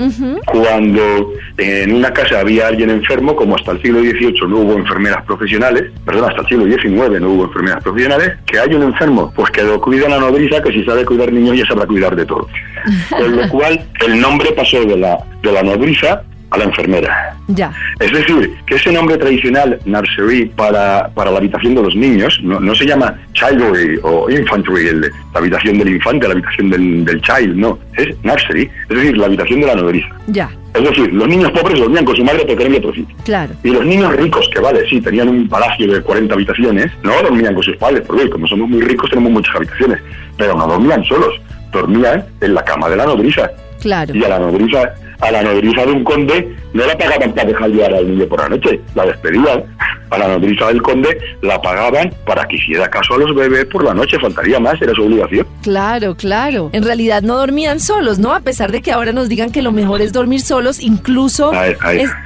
Cuando 0.46 1.32
en 1.56 1.94
una 1.94 2.12
casa 2.12 2.40
había 2.40 2.68
alguien 2.68 2.90
enfermo, 2.90 3.34
como 3.34 3.56
hasta 3.56 3.72
el 3.72 3.82
siglo 3.82 4.00
XVIII 4.00 4.48
no 4.48 4.58
hubo 4.58 4.72
enfermeras 4.74 5.24
profesionales, 5.24 5.90
perdón, 6.04 6.30
hasta 6.30 6.42
el 6.42 6.48
siglo 6.48 6.64
XIX 6.66 7.20
no 7.20 7.30
hubo 7.30 7.44
enfermeras 7.44 7.82
profesionales, 7.82 8.34
que 8.46 8.58
hay 8.58 8.74
un 8.74 8.82
enfermo, 8.82 9.32
pues 9.34 9.50
que 9.50 9.62
lo 9.62 9.80
cuida 9.80 10.08
la 10.08 10.18
nodriza, 10.18 10.62
que 10.62 10.72
si 10.72 10.84
sabe 10.84 11.04
cuidar 11.04 11.32
niños 11.32 11.56
ya 11.56 11.66
sabrá 11.66 11.86
cuidar 11.86 12.14
de 12.14 12.26
todo. 12.26 12.48
Con 13.10 13.36
lo 13.36 13.48
cual, 13.48 13.84
el 14.06 14.20
nombre 14.20 14.52
pasó 14.52 14.84
de 14.84 14.96
la, 14.96 15.18
de 15.42 15.52
la 15.52 15.62
nodriza 15.62 16.22
a 16.50 16.58
la 16.58 16.64
enfermera. 16.64 17.36
Ya. 17.48 17.72
Es 18.00 18.12
decir, 18.12 18.54
que 18.66 18.76
ese 18.76 18.92
nombre 18.92 19.16
tradicional, 19.16 19.78
nursery, 19.84 20.46
para, 20.46 21.08
para 21.14 21.30
la 21.30 21.38
habitación 21.38 21.74
de 21.74 21.82
los 21.82 21.94
niños, 21.94 22.38
no, 22.42 22.60
no 22.60 22.74
se 22.74 22.86
llama 22.86 23.18
childry 23.32 23.98
o 24.02 24.30
infantry, 24.30 24.90
la 24.92 25.10
habitación 25.34 25.78
del 25.78 25.88
infante, 25.88 26.26
la 26.26 26.34
habitación 26.34 26.70
del, 26.70 27.04
del, 27.04 27.20
child, 27.22 27.56
no, 27.56 27.78
es 27.96 28.08
nursery, 28.22 28.70
es 28.88 28.96
decir, 28.96 29.18
la 29.18 29.26
habitación 29.26 29.60
de 29.60 29.66
la 29.66 29.74
nodriza. 29.74 30.08
Ya. 30.28 30.50
Es 30.74 30.82
decir, 30.82 31.12
los 31.12 31.26
niños 31.26 31.50
pobres 31.52 31.78
dormían 31.78 32.04
con 32.04 32.14
su 32.14 32.24
madre 32.24 32.44
porque 32.46 32.62
eran 32.64 32.76
otro 32.76 32.94
sitio. 32.94 33.16
Claro. 33.24 33.54
Y 33.64 33.70
los 33.70 33.84
niños 33.84 34.14
ricos, 34.16 34.48
que 34.52 34.60
vale, 34.60 34.88
sí, 34.88 35.00
tenían 35.00 35.28
un 35.28 35.48
palacio 35.48 35.92
de 35.92 36.00
40 36.02 36.34
habitaciones, 36.34 36.92
no 37.02 37.12
dormían 37.22 37.54
con 37.54 37.62
sus 37.62 37.76
padres, 37.76 38.02
porque 38.06 38.28
como 38.30 38.46
somos 38.46 38.68
muy 38.68 38.80
ricos 38.82 39.10
tenemos 39.10 39.32
muchas 39.32 39.56
habitaciones, 39.56 40.00
pero 40.36 40.54
no 40.54 40.66
dormían 40.66 41.02
solos, 41.04 41.34
dormían 41.72 42.24
en 42.40 42.54
la 42.54 42.64
cama 42.64 42.88
de 42.88 42.96
la 42.96 43.06
nodriza. 43.06 43.50
Claro. 43.80 44.14
Y 44.14 44.22
a 44.24 44.28
la 44.28 44.38
nodriza 44.38 44.94
a 45.20 45.30
la 45.30 45.42
nodriza 45.42 45.84
de 45.84 45.92
un 45.92 46.04
conde 46.04 46.56
no 46.72 46.86
la 46.86 46.96
pagaban 46.96 47.32
para 47.32 47.48
dejar 47.48 47.70
llorar 47.70 47.94
al 47.94 48.08
niño 48.08 48.26
por 48.26 48.40
la 48.40 48.48
noche, 48.48 48.80
la 48.94 49.06
despedían. 49.06 49.64
A 50.10 50.18
la 50.18 50.28
nodriza 50.28 50.68
del 50.68 50.80
conde 50.80 51.18
la 51.42 51.60
pagaban 51.60 52.12
para 52.24 52.46
que 52.46 52.56
hiciera 52.56 52.88
caso 52.88 53.14
a 53.14 53.18
los 53.18 53.34
bebés 53.34 53.66
por 53.66 53.84
la 53.84 53.92
noche, 53.92 54.18
faltaría 54.18 54.58
más, 54.58 54.80
era 54.80 54.94
su 54.94 55.02
obligación. 55.02 55.46
Claro, 55.62 56.14
claro. 56.14 56.70
En 56.72 56.82
realidad 56.82 57.22
no 57.22 57.36
dormían 57.36 57.80
solos, 57.80 58.18
¿no? 58.18 58.32
A 58.32 58.40
pesar 58.40 58.72
de 58.72 58.80
que 58.80 58.92
ahora 58.92 59.12
nos 59.12 59.28
digan 59.28 59.50
que 59.50 59.60
lo 59.60 59.72
mejor 59.72 60.00
es 60.00 60.12
dormir 60.12 60.40
solos, 60.40 60.80
incluso 60.80 61.52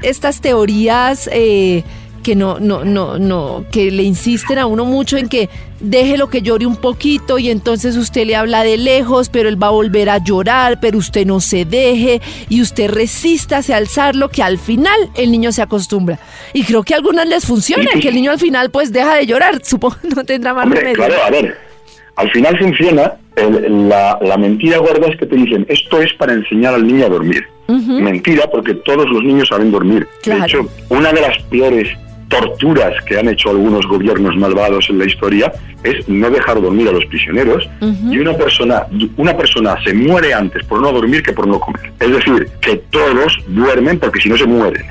estas 0.03 0.41
teorías... 0.41 1.29
Eh, 1.33 1.85
que 2.23 2.35
no, 2.35 2.59
no, 2.59 2.85
no, 2.85 3.19
no, 3.19 3.65
que 3.71 3.91
le 3.91 4.03
insisten 4.03 4.59
a 4.59 4.67
uno 4.67 4.85
mucho 4.85 5.17
en 5.17 5.29
que 5.29 5.49
deje 5.81 6.17
lo 6.17 6.29
que 6.29 6.43
llore 6.43 6.65
un 6.65 6.77
poquito 6.77 7.39
y 7.39 7.51
entonces 7.51 7.97
usted 7.97 8.27
le 8.27 8.37
habla 8.37 8.63
de 8.63 8.79
lejos, 8.79 9.29
pero 9.29 9.49
él 9.49 9.61
va 9.61 9.67
a 9.67 9.71
volver 9.71 10.09
a 10.09 10.19
llorar, 10.19 10.79
pero 10.81 10.99
usted 10.99 11.27
no 11.27 11.41
se 11.41 11.65
deje 11.65 12.21
y 12.49 12.63
usted 12.63 12.91
resístase 12.91 13.75
a 13.75 13.79
alzarlo, 13.79 14.29
que 14.29 14.43
al 14.43 14.59
final 14.59 15.11
el 15.15 15.31
niño 15.31 15.53
se 15.53 15.63
acostumbra. 15.63 16.19
Y 16.53 16.63
creo 16.63 16.83
que 16.83 16.95
a 16.95 16.99
algunas 16.99 17.27
les 17.27 17.45
funciona, 17.45 17.91
que 18.01 18.09
el 18.09 18.15
niño 18.15 18.31
al 18.31 18.39
final 18.39 18.71
pues 18.71 18.93
deja 18.93 19.17
de 19.17 19.27
llorar, 19.27 19.61
supongo 19.65 19.97
no 20.15 20.25
tendrá 20.25 20.55
más 20.55 20.69
remedio. 20.69 20.95
Claro, 20.95 21.15
a 21.25 21.31
ver, 21.31 21.57
al 22.17 22.31
final 22.31 22.59
funciona, 22.59 23.15
la, 23.37 24.19
la, 24.21 24.37
mentira 24.37 24.79
guarda 24.79 25.09
es 25.09 25.17
que 25.17 25.27
te 25.27 25.37
dicen, 25.37 25.67
esto 25.69 26.01
es 26.01 26.13
para 26.15 26.35
enseñar 26.35 26.75
al 26.75 26.87
niño 26.87 27.07
a 27.07 27.09
dormir. 27.09 27.47
Mentira, 27.69 28.51
porque 28.51 28.75
todos 28.75 29.09
los 29.09 29.23
niños 29.23 29.49
saben 29.49 29.71
dormir. 29.71 30.07
De 30.25 30.37
hecho, 30.37 30.69
una 30.91 31.13
de 31.13 31.23
las 31.23 31.39
peores 31.45 31.89
torturas 32.33 32.95
que 33.05 33.19
han 33.19 33.29
hecho 33.29 33.51
algunos 33.51 33.87
gobiernos 33.87 34.35
malvados 34.37 34.89
en 34.89 34.99
la 34.99 35.05
historia 35.05 35.53
es 35.85 36.09
no 36.09 36.31
dejar 36.31 36.61
dormir 36.63 36.89
a 36.89 36.93
los 36.93 37.05
prisioneros 37.07 37.69
y 37.81 38.19
una 38.19 38.33
persona 38.35 38.87
una 39.17 39.37
persona 39.37 39.77
se 39.85 39.93
muere 39.93 40.33
antes 40.33 40.65
por 40.65 40.81
no 40.81 40.93
dormir 40.93 41.23
que 41.23 41.33
por 41.33 41.47
no 41.47 41.61
comer. 41.61 41.93
Es 42.01 42.11
decir, 42.11 42.49
que 42.61 42.77
todos 42.91 43.39
duermen 43.49 43.99
porque 43.99 44.21
si 44.21 44.29
no 44.31 44.37
se 44.37 44.47
mueren. 44.47 44.87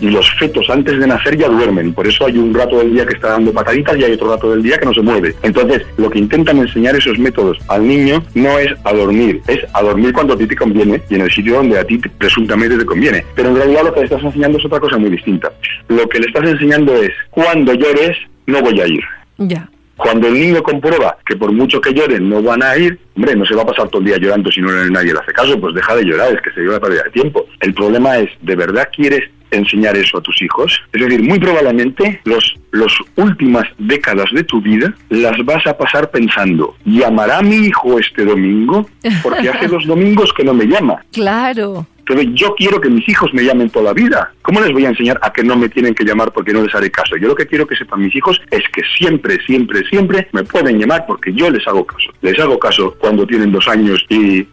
Y 0.00 0.08
los 0.10 0.30
fetos 0.38 0.68
antes 0.70 0.98
de 0.98 1.06
nacer 1.06 1.36
ya 1.36 1.48
duermen. 1.48 1.92
Por 1.92 2.06
eso 2.06 2.26
hay 2.26 2.38
un 2.38 2.54
rato 2.54 2.78
del 2.78 2.92
día 2.92 3.06
que 3.06 3.14
está 3.14 3.30
dando 3.30 3.52
pataditas 3.52 3.96
y 3.96 4.04
hay 4.04 4.12
otro 4.12 4.30
rato 4.30 4.50
del 4.50 4.62
día 4.62 4.78
que 4.78 4.86
no 4.86 4.94
se 4.94 5.02
mueve. 5.02 5.34
Entonces, 5.42 5.82
lo 5.96 6.10
que 6.10 6.18
intentan 6.18 6.58
enseñar 6.58 6.94
esos 6.96 7.18
métodos 7.18 7.58
al 7.68 7.86
niño 7.86 8.22
no 8.34 8.58
es 8.58 8.72
a 8.84 8.92
dormir, 8.92 9.42
es 9.48 9.60
a 9.72 9.82
dormir 9.82 10.12
cuando 10.12 10.34
a 10.34 10.38
ti 10.38 10.46
te 10.46 10.56
conviene 10.56 11.02
y 11.08 11.14
en 11.16 11.22
el 11.22 11.30
sitio 11.30 11.56
donde 11.56 11.78
a 11.78 11.84
ti 11.84 11.98
presuntamente 11.98 12.78
te 12.78 12.84
conviene. 12.84 13.24
Pero 13.34 13.50
en 13.50 13.56
realidad 13.56 13.84
lo 13.84 13.94
que 13.94 14.00
le 14.00 14.06
estás 14.06 14.22
enseñando 14.22 14.58
es 14.58 14.64
otra 14.64 14.80
cosa 14.80 14.98
muy 14.98 15.10
distinta. 15.10 15.52
Lo 15.88 16.08
que 16.08 16.20
le 16.20 16.26
estás 16.26 16.48
enseñando 16.48 16.94
es, 16.96 17.10
cuando 17.30 17.74
llores, 17.74 18.16
no 18.46 18.60
voy 18.60 18.80
a 18.80 18.86
ir. 18.86 19.04
Ya. 19.38 19.68
Cuando 19.96 20.26
el 20.26 20.34
niño 20.34 20.62
comprueba 20.62 21.16
que 21.24 21.36
por 21.36 21.52
mucho 21.52 21.80
que 21.80 21.92
lloren 21.92 22.28
no 22.28 22.42
van 22.42 22.62
a 22.62 22.76
ir, 22.76 22.98
hombre, 23.16 23.36
no 23.36 23.46
se 23.46 23.54
va 23.54 23.62
a 23.62 23.66
pasar 23.66 23.88
todo 23.88 24.00
el 24.00 24.08
día 24.08 24.16
llorando 24.18 24.50
si 24.50 24.60
no 24.60 24.72
nadie 24.90 25.12
le 25.12 25.20
hace 25.20 25.32
caso, 25.32 25.58
pues 25.60 25.74
deja 25.74 25.94
de 25.94 26.04
llorar, 26.04 26.34
es 26.34 26.42
que 26.42 26.50
se 26.50 26.60
lleva 26.60 26.76
a 26.76 26.80
pérdida 26.80 27.04
de 27.04 27.10
tiempo. 27.10 27.46
El 27.60 27.74
problema 27.74 28.18
es, 28.18 28.28
¿de 28.42 28.56
verdad 28.56 28.88
quieres 28.94 29.22
enseñar 29.56 29.96
eso 29.96 30.18
a 30.18 30.20
tus 30.20 30.40
hijos? 30.42 30.80
Es 30.92 31.00
decir, 31.00 31.22
muy 31.22 31.38
probablemente 31.38 32.20
los, 32.24 32.54
los 32.70 32.92
últimas 33.16 33.64
décadas 33.78 34.30
de 34.32 34.44
tu 34.44 34.60
vida 34.60 34.94
las 35.08 35.36
vas 35.44 35.66
a 35.66 35.76
pasar 35.76 36.10
pensando, 36.10 36.76
¿llamará 36.84 37.42
mi 37.42 37.56
hijo 37.56 37.98
este 37.98 38.24
domingo? 38.24 38.88
Porque 39.22 39.48
hace 39.48 39.68
dos 39.74 39.86
domingos 39.86 40.32
que 40.32 40.44
no 40.44 40.54
me 40.54 40.66
llama. 40.66 41.04
Claro. 41.12 41.86
Entonces 41.98 42.28
yo 42.34 42.54
quiero 42.54 42.80
que 42.80 42.90
mis 42.90 43.08
hijos 43.08 43.32
me 43.32 43.42
llamen 43.42 43.70
toda 43.70 43.86
la 43.86 43.92
vida. 43.94 44.33
¿Cómo 44.44 44.60
les 44.60 44.74
voy 44.74 44.84
a 44.84 44.90
enseñar 44.90 45.18
a 45.22 45.32
que 45.32 45.42
no 45.42 45.56
me 45.56 45.70
tienen 45.70 45.94
que 45.94 46.04
llamar 46.04 46.30
porque 46.30 46.52
no 46.52 46.60
les 46.60 46.74
haré 46.74 46.90
caso? 46.90 47.16
Yo 47.16 47.28
lo 47.28 47.34
que 47.34 47.46
quiero 47.46 47.66
que 47.66 47.74
sepan 47.74 48.02
mis 48.02 48.14
hijos 48.14 48.42
es 48.50 48.62
que 48.74 48.82
siempre, 48.98 49.38
siempre, 49.46 49.82
siempre 49.88 50.28
me 50.32 50.44
pueden 50.44 50.78
llamar 50.78 51.06
porque 51.06 51.32
yo 51.32 51.48
les 51.48 51.66
hago 51.66 51.86
caso. 51.86 52.10
Les 52.20 52.38
hago 52.38 52.58
caso 52.58 52.94
cuando 52.98 53.26
tienen 53.26 53.50
dos 53.50 53.66
años 53.68 54.04
y, 54.10 54.46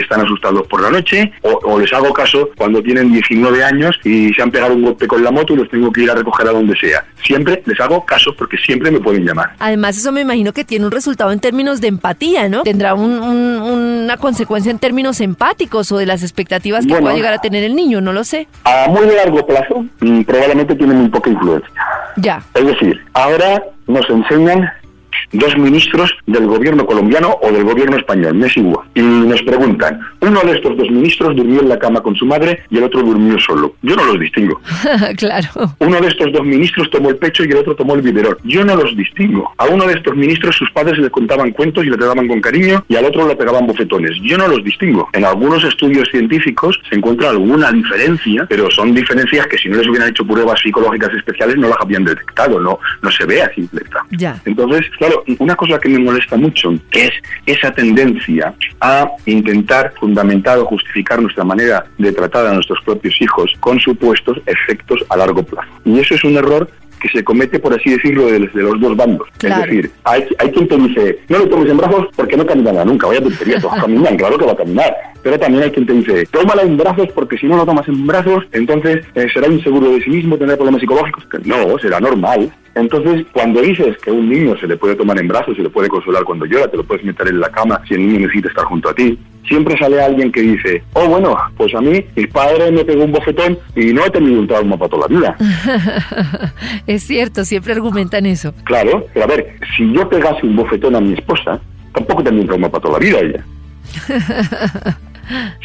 están 0.00 0.22
asustados 0.22 0.66
por 0.66 0.82
la 0.82 0.90
noche, 0.90 1.32
o, 1.42 1.78
les 1.78 1.92
hago 1.92 2.12
caso 2.12 2.50
cuando 2.56 2.82
tienen 2.82 3.12
19 3.12 3.62
años 3.62 4.00
y 4.02 4.32
se 4.34 4.42
han 4.42 4.50
pegado 4.50 4.74
un 4.74 4.82
golpe 4.82 5.06
con 5.06 5.22
la 5.22 5.30
moto 5.30 5.52
y 5.52 5.58
los 5.58 5.68
tengo 5.68 5.92
que 5.92 6.02
ir 6.02 6.10
a 6.10 6.16
recoger 6.16 6.48
a 6.48 6.52
donde 6.52 6.76
sea. 6.76 7.04
Siempre 7.22 7.62
les 7.66 7.78
hago 7.78 8.04
caso 8.04 8.34
porque 8.36 8.56
siempre 8.56 8.90
me 8.90 8.98
pueden 8.98 9.24
llamar. 9.24 9.52
Además, 9.60 9.96
eso 9.96 10.10
me 10.10 10.22
imagino 10.22 10.52
que 10.52 10.64
tiene 10.64 10.86
un 10.86 10.90
resultado 10.90 11.30
en 11.30 11.38
términos 11.38 11.80
de 11.80 11.86
empatía, 11.86 12.48
¿no? 12.48 12.64
Tendrá 12.64 12.94
una 12.94 14.16
consecuencia 14.16 14.72
en 14.72 14.80
términos 14.80 15.20
empáticos 15.20 15.92
o 15.92 15.98
de 15.98 16.06
las 16.06 16.24
expectativas 16.24 16.84
que 16.84 16.96
pueda 16.96 17.14
llegar 17.14 17.34
a 17.34 17.38
tener 17.38 17.62
el 17.62 17.76
niño, 17.76 18.00
no 18.00 18.12
lo 18.12 18.24
sé. 18.24 18.48
A 18.64 18.88
muy 18.88 19.06
largo 19.24 19.46
plazo, 19.46 19.84
mm, 20.00 20.22
probablemente 20.22 20.74
tiene 20.74 20.94
muy 20.94 21.08
poca 21.08 21.30
influencia. 21.30 21.70
Ya. 22.16 22.42
Es 22.54 22.66
decir, 22.66 23.00
ahora 23.12 23.62
nos 23.86 24.08
enseñan 24.10 24.70
dos 25.32 25.56
ministros 25.56 26.14
del 26.26 26.46
gobierno 26.46 26.86
colombiano 26.86 27.36
o 27.42 27.52
del 27.52 27.64
gobierno 27.64 27.96
español, 27.96 28.34
me 28.34 28.46
es 28.46 28.56
igual. 28.56 28.86
Y 28.94 29.02
nos 29.02 29.42
preguntan, 29.42 30.00
uno 30.20 30.40
de 30.40 30.52
estos 30.52 30.76
dos 30.76 30.90
ministros 30.90 31.36
durmió 31.36 31.60
en 31.60 31.68
la 31.68 31.78
cama 31.78 32.00
con 32.00 32.14
su 32.16 32.26
madre 32.26 32.62
y 32.70 32.78
el 32.78 32.84
otro 32.84 33.02
durmió 33.02 33.38
solo. 33.38 33.74
Yo 33.82 33.96
no 33.96 34.04
los 34.04 34.20
distingo. 34.20 34.60
claro. 35.16 35.48
Uno 35.78 36.00
de 36.00 36.08
estos 36.08 36.32
dos 36.32 36.44
ministros 36.44 36.90
tomó 36.90 37.10
el 37.10 37.16
pecho 37.16 37.44
y 37.44 37.48
el 37.48 37.58
otro 37.58 37.74
tomó 37.74 37.94
el 37.94 38.02
biberón. 38.02 38.36
Yo 38.44 38.64
no 38.64 38.76
los 38.76 38.96
distingo. 38.96 39.52
A 39.58 39.66
uno 39.66 39.86
de 39.86 39.94
estos 39.94 40.14
ministros 40.16 40.56
sus 40.56 40.70
padres 40.70 40.98
le 40.98 41.10
contaban 41.10 41.50
cuentos 41.52 41.84
y 41.84 41.90
le 41.90 41.96
trataban 41.96 42.28
con 42.28 42.40
cariño 42.40 42.84
y 42.88 42.96
al 42.96 43.04
otro 43.04 43.26
le 43.26 43.36
pegaban 43.36 43.66
bofetones. 43.66 44.12
Yo 44.22 44.36
no 44.36 44.48
los 44.48 44.62
distingo. 44.64 45.08
En 45.12 45.24
algunos 45.24 45.64
estudios 45.64 46.08
científicos 46.10 46.80
se 46.88 46.96
encuentra 46.96 47.30
alguna 47.30 47.70
diferencia, 47.72 48.46
pero 48.48 48.70
son 48.70 48.94
diferencias 48.94 49.46
que 49.46 49.58
si 49.58 49.68
no 49.68 49.78
les 49.78 49.88
hubieran 49.88 50.08
hecho 50.10 50.24
pruebas 50.24 50.60
psicológicas 50.60 51.12
especiales 51.14 51.56
no 51.56 51.68
las 51.68 51.80
habían 51.80 52.04
detectado, 52.04 52.60
no, 52.60 52.78
no 53.02 53.10
se 53.10 53.24
ve 53.24 53.42
a 53.42 53.52
simple 53.54 53.82
Ya. 54.10 54.40
Entonces, 54.44 54.86
claro, 54.98 55.09
una 55.38 55.56
cosa 55.56 55.78
que 55.78 55.88
me 55.88 55.98
molesta 55.98 56.36
mucho 56.36 56.72
es 56.92 57.10
esa 57.46 57.72
tendencia 57.72 58.54
a 58.80 59.10
intentar 59.26 59.92
fundamentar 59.98 60.58
o 60.58 60.66
justificar 60.66 61.20
nuestra 61.20 61.44
manera 61.44 61.84
de 61.98 62.12
tratar 62.12 62.46
a 62.46 62.52
nuestros 62.52 62.80
propios 62.84 63.20
hijos 63.20 63.52
con 63.60 63.78
supuestos 63.80 64.38
efectos 64.46 65.04
a 65.08 65.16
largo 65.16 65.42
plazo. 65.42 65.68
Y 65.84 65.98
eso 65.98 66.14
es 66.14 66.24
un 66.24 66.36
error 66.36 66.68
que 67.00 67.08
se 67.08 67.24
comete, 67.24 67.58
por 67.58 67.74
así 67.74 67.90
decirlo, 67.90 68.26
de, 68.26 68.38
los 68.38 68.80
dos 68.80 68.96
bandos. 68.96 69.28
Es 69.42 69.56
decir, 69.56 69.90
hay, 70.04 70.24
hay 70.38 70.50
quien 70.50 70.68
te 70.68 70.76
dice, 70.76 71.18
no 71.28 71.38
lo 71.38 71.48
tomes 71.48 71.70
en 71.70 71.76
brazos 71.78 72.08
porque 72.14 72.36
no 72.36 72.46
caminará 72.46 72.84
nunca, 72.84 73.06
vaya 73.06 73.22
tontería, 73.22 73.60
todos 73.60 73.74
caminan, 73.80 74.16
claro 74.16 74.38
que 74.38 74.46
va 74.46 74.52
a 74.52 74.56
caminar. 74.56 74.96
Pero 75.22 75.38
también 75.38 75.64
hay 75.64 75.70
quien 75.70 75.86
te 75.86 75.92
dice, 75.92 76.26
tómala 76.26 76.62
en 76.62 76.76
brazos 76.76 77.08
porque 77.14 77.36
si 77.36 77.46
no 77.46 77.56
lo 77.56 77.66
tomas 77.66 77.86
en 77.88 78.06
brazos, 78.06 78.44
entonces 78.52 79.04
eh, 79.14 79.26
será 79.32 79.48
inseguro 79.48 79.90
de 79.92 80.02
sí 80.02 80.10
mismo, 80.10 80.38
tendrá 80.38 80.56
problemas 80.56 80.80
psicológicos. 80.80 81.26
No, 81.44 81.78
será 81.78 82.00
normal. 82.00 82.50
Entonces, 82.74 83.26
cuando 83.32 83.60
dices 83.60 83.98
que 83.98 84.10
a 84.10 84.12
un 84.12 84.28
niño 84.28 84.56
se 84.58 84.66
le 84.66 84.76
puede 84.76 84.94
tomar 84.94 85.18
en 85.18 85.28
brazos, 85.28 85.56
se 85.56 85.62
le 85.62 85.70
puede 85.70 85.88
consolar 85.88 86.24
cuando 86.24 86.46
llora, 86.46 86.68
te 86.68 86.76
lo 86.76 86.84
puedes 86.84 87.04
meter 87.04 87.28
en 87.28 87.40
la 87.40 87.50
cama 87.50 87.82
si 87.86 87.94
el 87.94 88.06
niño 88.06 88.20
necesita 88.20 88.48
estar 88.48 88.64
junto 88.64 88.88
a 88.88 88.94
ti, 88.94 89.18
siempre 89.46 89.76
sale 89.78 90.00
alguien 90.00 90.30
que 90.32 90.42
dice, 90.42 90.82
oh 90.94 91.06
bueno, 91.08 91.36
pues 91.56 91.74
a 91.74 91.80
mí 91.80 92.04
mi 92.16 92.26
padre 92.26 92.70
me 92.70 92.84
pegó 92.84 93.04
un 93.04 93.12
bofetón 93.12 93.58
y 93.74 93.92
no 93.92 94.04
he 94.04 94.10
tenido 94.10 94.40
un 94.40 94.46
trauma 94.46 94.76
para 94.76 94.88
toda 94.88 95.08
la 95.08 95.16
vida. 95.16 95.36
es 96.86 97.02
cierto, 97.02 97.44
siempre 97.44 97.72
argumentan 97.72 98.26
eso. 98.26 98.54
Claro, 98.64 99.06
pero 99.12 99.24
a 99.24 99.28
ver, 99.28 99.54
si 99.76 99.92
yo 99.92 100.08
pegase 100.08 100.46
un 100.46 100.56
bofetón 100.56 100.96
a 100.96 101.00
mi 101.00 101.14
esposa, 101.14 101.60
tampoco 101.92 102.22
tendría 102.22 102.42
un 102.42 102.48
trauma 102.48 102.68
para 102.68 102.82
toda 102.82 102.98
la 102.98 103.04
vida 103.04 103.20
ella. 103.20 103.44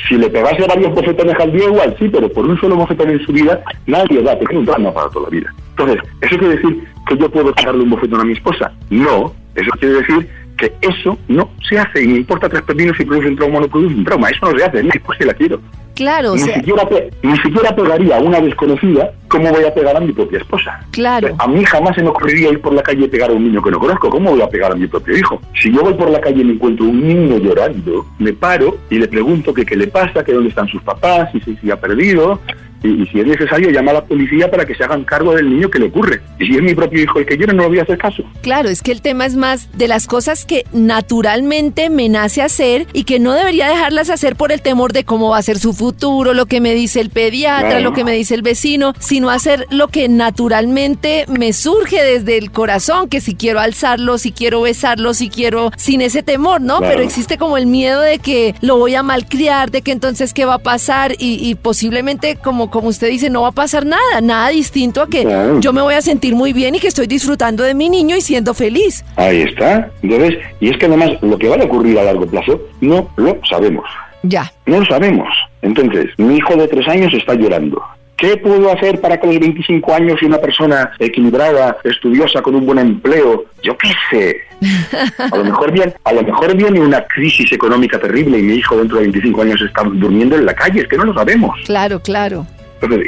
Si 0.08 0.16
le 0.16 0.30
pegase 0.30 0.62
varios 0.68 0.94
bofetones 0.94 1.36
al 1.40 1.52
día, 1.52 1.66
igual 1.66 1.96
sí, 1.98 2.08
pero 2.10 2.32
por 2.32 2.46
un 2.46 2.60
solo 2.60 2.76
bofetón 2.76 3.10
en 3.10 3.26
su 3.26 3.32
vida, 3.32 3.62
nadie 3.88 4.22
va 4.22 4.34
a 4.34 4.40
tener 4.40 4.58
un 4.58 4.66
trauma 4.66 4.94
para 4.94 5.10
toda 5.10 5.24
la 5.24 5.30
vida. 5.30 5.54
Entonces, 5.72 5.98
¿eso 6.22 6.38
quiere 6.38 6.56
decir 6.56 6.84
que 7.08 7.18
yo 7.18 7.30
puedo 7.30 7.54
pegarle 7.54 7.84
un 7.84 7.90
bofetón 7.90 8.22
a 8.22 8.26
mi 8.26 8.34
esposa? 8.34 8.72
No, 8.90 9.34
eso 9.56 9.72
quiere 9.80 9.96
decir 9.96 10.30
que 10.58 10.74
eso 10.82 11.18
no 11.28 11.50
se 11.68 11.78
hace 11.78 12.04
y 12.04 12.08
me 12.08 12.18
importa 12.18 12.50
tres 12.50 12.62
pepinos 12.64 12.96
si 12.98 13.06
produce 13.06 13.28
un 13.28 13.36
trauma 13.36 13.58
o 13.58 13.62
no 13.62 13.68
produce 13.68 13.96
un 13.96 14.06
trauma. 14.06 14.30
Eso 14.30 14.52
no 14.52 14.58
se 14.58 14.64
hace, 14.64 14.84
pues 15.06 15.18
que 15.18 15.26
la 15.26 15.34
quiero. 15.34 15.60
Claro, 15.96 16.36
ni, 16.36 16.42
siquiera 16.42 16.84
ni 17.24 17.38
siquiera 17.38 17.74
pegaría 17.74 18.18
a 18.18 18.20
una 18.20 18.42
desconocida 18.42 19.14
como 19.30 19.50
voy 19.50 19.64
a 19.64 19.74
pegar 19.74 19.96
a 19.96 20.02
mi 20.02 20.12
propia 20.12 20.40
esposa. 20.40 20.80
Claro. 20.92 21.34
A 21.40 21.48
mí 21.48 21.64
jamás 21.64 21.96
se 21.96 22.04
me 22.04 22.10
ocurriría 22.10 22.50
ir 22.50 22.60
por 22.60 22.74
la 22.74 22.84
calle 22.84 23.06
y 23.06 23.08
pegar 23.08 23.30
a 23.30 23.34
un 23.34 23.46
niño 23.46 23.62
que 23.62 23.72
no 23.72 23.80
conozco. 23.80 24.10
¿Cómo 24.10 24.32
voy 24.32 24.42
a 24.42 24.50
pegar 24.50 24.74
a 24.74 24.76
mi 24.76 24.88
propio 24.88 25.18
hijo? 25.18 25.42
Si 25.62 25.72
yo 25.74 25.82
voy 25.82 25.94
por 25.94 26.10
la 26.10 26.20
calle 26.20 26.42
y 26.42 26.44
me 26.44 26.54
encuentro 26.54 26.86
un 26.86 27.08
niño 27.08 27.38
llorando, 27.38 28.06
me 28.20 28.34
paro 28.34 28.78
y 28.90 29.00
le 29.00 29.08
pregunto 29.08 29.54
que 29.54 29.66
qué 29.66 29.78
le 29.78 29.88
pasa, 29.88 30.24
que 30.24 30.34
dónde 30.34 30.50
están 30.50 30.68
sus 30.68 30.82
papás, 30.84 31.32
si, 31.32 31.40
si, 31.40 31.56
si 31.58 31.72
ha 31.72 31.80
perdido, 31.80 32.42
y, 32.86 33.06
si 33.08 33.20
es 33.20 33.26
necesario, 33.26 33.70
llama 33.70 33.92
a 33.92 33.96
la 33.96 34.06
policía 34.06 34.50
para 34.50 34.66
que 34.66 34.76
se 34.76 34.84
hagan 34.84 35.04
cargo 35.04 35.34
del 35.34 35.50
niño 35.50 35.70
que 35.70 35.80
le 35.80 35.86
ocurre. 35.86 36.22
Y 36.40 36.46
si 36.48 36.56
es 36.56 36.62
mi 36.62 36.74
propio 36.74 37.02
hijo 37.02 37.20
el 37.20 37.26
que 37.26 37.38
llora, 37.38 37.54
no 37.54 37.64
lo 37.64 37.70
voy 37.70 37.80
a 37.80 37.84
hacer 37.84 37.98
caso. 37.98 38.24
Claro, 38.42 38.70
es 38.70 38.82
que 38.82 38.92
el 38.92 39.02
tema 39.02 39.26
es 39.26 39.36
más 39.36 39.70
de 39.78 39.88
las 39.88 40.08
cosas 40.08 40.46
que 40.46 40.66
naturalmente 40.74 41.90
me 41.90 42.10
nace 42.10 42.42
hacer 42.42 42.88
y 42.94 43.04
que 43.04 43.20
no 43.20 43.34
debería 43.34 43.68
dejarlas 43.68 44.10
hacer 44.10 44.36
por 44.36 44.52
el 44.52 44.62
temor 44.62 44.94
de 44.94 45.04
cómo 45.04 45.30
va 45.30 45.38
a 45.38 45.42
ser 45.42 45.58
su 45.58 45.74
futuro, 45.74 46.34
lo 46.34 46.46
que 46.46 46.62
me 46.62 46.74
dice 46.74 47.02
el 47.02 47.10
pediatra, 47.10 47.80
lo 47.80 47.94
que 47.94 48.04
me 48.04 48.14
dice 48.14 48.36
el 48.36 48.42
vecino, 48.42 48.94
sino 49.00 49.30
hacer 49.30 49.66
lo 49.70 49.88
que 49.88 50.08
naturalmente 50.10 51.26
me 51.28 51.54
surge 51.54 52.04
desde 52.04 52.38
el 52.38 52.52
corazón, 52.52 53.10
que 53.10 53.22
si 53.22 53.36
quiero 53.36 53.60
alzarlo, 53.60 54.18
si 54.18 54.32
quiero 54.32 54.62
besarlo, 54.62 55.14
si 55.14 55.30
quiero, 55.30 55.72
sin 55.78 56.02
ese 56.02 56.24
temor, 56.24 56.62
¿no? 56.62 56.80
Pero 56.80 57.02
existe 57.02 57.38
como 57.38 57.58
el 57.58 57.66
miedo 57.66 58.02
de 58.02 58.20
que 58.20 58.56
lo 58.62 58.78
voy 58.78 58.96
a 58.96 59.04
malcriar, 59.04 59.72
de 59.72 59.82
que 59.82 59.92
entonces 59.92 60.34
qué 60.34 60.46
va 60.46 60.56
a 60.56 60.60
pasar 60.60 61.14
y, 61.18 61.38
y 61.48 61.56
posiblemente 61.56 62.36
como 62.36 62.70
como 62.76 62.90
usted 62.90 63.08
dice, 63.08 63.30
no 63.30 63.44
va 63.44 63.48
a 63.48 63.52
pasar 63.54 63.86
nada, 63.86 64.20
nada 64.22 64.50
distinto 64.50 65.02
a 65.02 65.08
que 65.08 65.26
yo 65.62 65.72
me 65.72 65.82
voy 65.82 65.94
a 65.94 66.02
sentir 66.02 66.36
muy 66.36 66.52
bien 66.52 66.76
y 66.76 66.80
que 66.80 66.90
estoy 66.90 67.08
disfrutando 67.08 67.64
de 67.64 67.74
mi 67.74 67.88
niño 67.88 68.18
y 68.18 68.22
siendo 68.22 68.54
feliz. 68.54 69.06
Ahí 69.16 69.44
está. 69.44 69.90
Entonces, 70.04 70.40
y 70.60 70.72
es 70.72 70.78
que 70.78 70.88
además 70.88 71.12
lo 71.22 71.38
que 71.38 71.48
va 71.48 71.56
a 71.56 71.64
ocurrir 71.64 71.98
a 71.98 72.04
largo 72.04 72.28
plazo 72.28 72.60
no 72.82 73.10
lo 73.16 73.40
sabemos. 73.50 73.86
Ya. 74.24 74.52
No 74.66 74.82
lo 74.82 74.86
sabemos. 74.88 75.30
Entonces, 75.62 76.08
mi 76.18 76.36
hijo 76.36 76.58
de 76.58 76.68
tres 76.68 76.86
años 76.90 77.14
está 77.14 77.34
llorando. 77.34 77.82
¿Qué 78.18 78.36
puedo 78.36 78.70
hacer 78.70 79.00
para 79.00 79.22
que 79.22 79.26
a 79.26 79.32
los 79.32 79.40
25 79.40 79.94
años 79.94 80.22
y 80.22 80.26
una 80.26 80.40
persona 80.40 80.92
equilibrada, 81.00 81.78
estudiosa, 81.86 82.42
con 82.42 82.56
un 82.56 82.66
buen 82.66 82.80
empleo, 82.80 83.46
yo 83.64 83.78
qué 83.78 83.92
sé? 84.12 84.38
A 85.32 85.38
lo 85.38 85.46
mejor 85.46 85.72
bien, 85.72 85.94
a 86.04 86.14
lo 86.14 86.24
mejor 86.24 86.56
viene 86.56 86.80
una 86.80 87.02
crisis 87.06 87.52
económica 87.52 88.00
terrible 88.00 88.40
y 88.40 88.42
mi 88.42 88.56
hijo 88.56 88.78
dentro 88.78 88.98
de 88.98 89.04
25 89.04 89.42
años 89.42 89.62
está 89.62 89.84
durmiendo 89.84 90.36
en 90.38 90.46
la 90.46 90.54
calle, 90.54 90.82
es 90.82 90.88
que 90.88 90.98
no 90.98 91.04
lo 91.04 91.14
sabemos. 91.14 91.60
Claro, 91.66 92.02
claro 92.02 92.48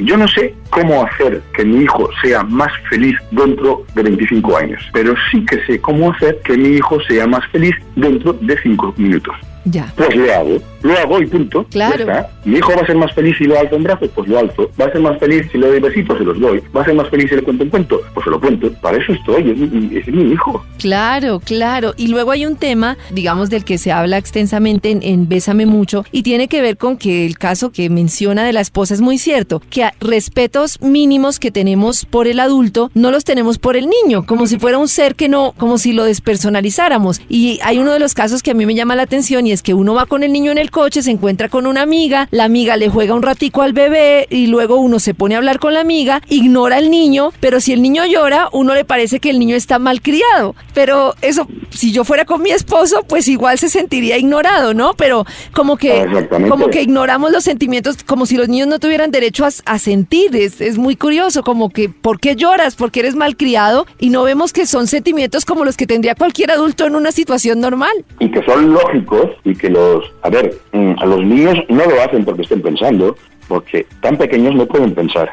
yo 0.03 0.17
no 0.17 0.27
sé 0.27 0.53
cómo 0.69 1.05
hacer 1.05 1.41
que 1.55 1.65
mi 1.65 1.83
hijo 1.83 2.09
sea 2.21 2.43
más 2.43 2.71
feliz 2.89 3.15
dentro 3.31 3.83
de 3.95 4.03
25 4.03 4.57
años, 4.57 4.81
pero 4.93 5.13
sí 5.31 5.45
que 5.45 5.63
sé 5.65 5.79
cómo 5.81 6.11
hacer 6.11 6.39
que 6.43 6.57
mi 6.57 6.69
hijo 6.69 6.99
sea 7.01 7.27
más 7.27 7.45
feliz 7.51 7.75
dentro 7.97 8.33
de 8.33 8.57
5 8.61 8.93
minutos. 8.97 9.35
Ya. 9.65 9.91
Pues 9.97 10.15
lo 10.15 10.33
hago, 10.33 10.57
lo 10.81 10.97
hago 10.97 11.21
y 11.21 11.27
punto. 11.27 11.65
Claro. 11.65 12.05
Mi 12.45 12.57
hijo 12.57 12.71
va 12.73 12.83
a 12.83 12.85
ser 12.85 12.95
más 12.95 13.13
feliz 13.13 13.35
si 13.37 13.43
lo 13.43 13.59
alzo 13.59 13.75
en 13.75 13.83
brazos, 13.83 14.09
pues 14.15 14.29
lo 14.29 14.39
alzo. 14.39 14.71
Va 14.79 14.85
a 14.85 14.91
ser 14.91 15.01
más 15.01 15.19
feliz 15.19 15.45
si 15.51 15.57
le 15.57 15.67
doy 15.67 15.79
besitos, 15.79 16.17
se 16.17 16.23
los 16.23 16.39
doy. 16.39 16.63
Va 16.75 16.81
a 16.81 16.85
ser 16.85 16.95
más 16.95 17.09
feliz 17.09 17.29
si 17.29 17.35
le 17.35 17.41
cuento 17.41 17.65
un 17.65 17.69
cuento, 17.69 18.01
pues 18.13 18.23
se 18.23 18.29
lo 18.29 18.39
cuento. 18.39 18.71
Para 18.81 18.97
eso 18.97 19.11
estoy, 19.11 19.51
es 19.51 19.57
mi, 19.57 19.97
es 19.97 20.07
mi 20.07 20.31
hijo. 20.31 20.63
Claro, 20.79 21.41
claro. 21.43 21.93
Y 21.97 22.07
luego 22.07 22.31
hay 22.31 22.45
un 22.45 22.55
tema, 22.55 22.97
digamos, 23.11 23.49
del 23.49 23.65
que 23.65 23.77
se 23.77 23.91
habla 23.91 24.17
extensamente 24.17 24.91
en, 24.91 25.03
en 25.03 25.27
Bésame 25.27 25.65
Mucho 25.65 26.05
y 26.13 26.23
tiene 26.23 26.47
que 26.47 26.61
ver 26.61 26.77
con 26.77 26.97
que 26.97 27.25
el 27.25 27.37
caso 27.37 27.71
que 27.71 27.89
menciona 27.89 28.45
de 28.45 28.53
la 28.53 28.61
esposa 28.61 28.93
es 28.93 29.01
muy 29.01 29.17
cierto, 29.17 29.61
que 29.69 29.89
respetos 29.99 30.81
mínimos 30.81 31.39
que 31.39 31.51
tenemos 31.51 32.05
por 32.05 32.27
el 32.27 32.39
adulto 32.39 32.89
no 32.93 33.11
los 33.11 33.25
tenemos 33.25 33.57
por 33.57 33.75
el 33.75 33.89
niño, 33.89 34.25
como 34.25 34.47
si 34.47 34.59
fuera 34.59 34.77
un 34.77 34.87
ser 34.87 35.15
que 35.15 35.27
no, 35.27 35.53
como 35.57 35.77
si 35.77 35.91
lo 35.91 36.05
despersonalizáramos. 36.05 37.21
Y 37.27 37.59
hay 37.63 37.79
uno 37.87 37.93
de 37.93 37.99
los 37.99 38.13
casos 38.13 38.43
que 38.43 38.51
a 38.51 38.53
mí 38.53 38.65
me 38.65 38.75
llama 38.75 38.97
la 38.97 39.03
atención 39.03 39.47
y 39.47 39.53
es 39.53 39.63
que 39.63 39.73
uno 39.73 39.93
va 39.93 40.07
con 40.07 40.21
el 40.21 40.33
niño 40.33 40.51
en 40.51 40.57
el 40.57 40.71
coche, 40.71 41.01
se 41.01 41.09
encuentra 41.09 41.47
con 41.47 41.65
una 41.65 41.83
amiga, 41.83 42.27
la 42.31 42.43
amiga 42.43 42.75
le 42.75 42.89
juega 42.89 43.13
un 43.13 43.23
ratico 43.23 43.61
al 43.61 43.71
bebé 43.71 44.27
y 44.29 44.47
luego 44.47 44.75
uno 44.75 44.99
se 44.99 45.13
pone 45.13 45.35
a 45.35 45.37
hablar 45.37 45.57
con 45.57 45.73
la 45.73 45.79
amiga, 45.79 46.21
ignora 46.27 46.75
al 46.75 46.91
niño, 46.91 47.31
pero 47.39 47.61
si 47.61 47.71
el 47.71 47.81
niño 47.81 48.05
llora, 48.05 48.49
uno 48.51 48.73
le 48.73 48.83
parece 48.83 49.21
que 49.21 49.29
el 49.29 49.39
niño 49.39 49.55
está 49.55 49.79
mal 49.79 50.01
criado. 50.01 50.53
Pero 50.73 51.15
eso, 51.21 51.47
si 51.69 51.93
yo 51.93 52.03
fuera 52.03 52.25
con 52.25 52.41
mi 52.41 52.51
esposo, 52.51 53.05
pues 53.07 53.29
igual 53.29 53.57
se 53.57 53.69
sentiría 53.69 54.17
ignorado, 54.17 54.73
¿no? 54.73 54.93
Pero 54.95 55.25
como 55.53 55.77
que, 55.77 56.27
como 56.49 56.67
que 56.67 56.81
ignoramos 56.81 57.31
los 57.31 57.45
sentimientos, 57.45 58.03
como 58.03 58.25
si 58.25 58.35
los 58.35 58.49
niños 58.49 58.67
no 58.67 58.79
tuvieran 58.79 59.11
derecho 59.11 59.45
a, 59.45 59.79
sentir. 59.79 60.35
Es, 60.35 60.59
es 60.59 60.77
muy 60.77 60.97
curioso, 60.97 61.41
como 61.41 61.69
que, 61.69 61.87
¿por 61.87 62.19
qué 62.19 62.35
lloras? 62.35 62.75
Porque 62.75 62.99
eres 62.99 63.15
mal 63.15 63.37
criado 63.37 63.87
y 63.97 64.09
no 64.09 64.23
vemos 64.23 64.51
que 64.51 64.65
son 64.65 64.87
sentimientos 64.87 65.45
como 65.45 65.63
los 65.63 65.77
que 65.77 65.87
tendría 65.87 66.15
cualquier 66.15 66.51
adulto 66.51 66.85
en 66.85 66.95
una 66.95 67.13
situación 67.13 67.61
normal. 67.61 67.76
Y 68.19 68.29
que 68.29 68.43
son 68.43 68.73
lógicos 68.73 69.31
y 69.43 69.55
que 69.55 69.69
los, 69.69 70.11
a 70.23 70.29
ver, 70.29 70.53
mm, 70.71 70.93
a 70.99 71.05
los 71.05 71.23
niños 71.23 71.57
no 71.69 71.85
lo 71.85 72.01
hacen 72.01 72.25
porque 72.25 72.41
estén 72.43 72.61
pensando, 72.61 73.15
porque 73.47 73.85
tan 74.01 74.17
pequeños 74.17 74.55
no 74.55 74.65
pueden 74.65 74.93
pensar. 74.93 75.31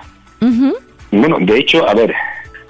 Bueno, 1.10 1.38
de 1.40 1.58
hecho, 1.58 1.88
a 1.88 1.94
ver, 1.94 2.14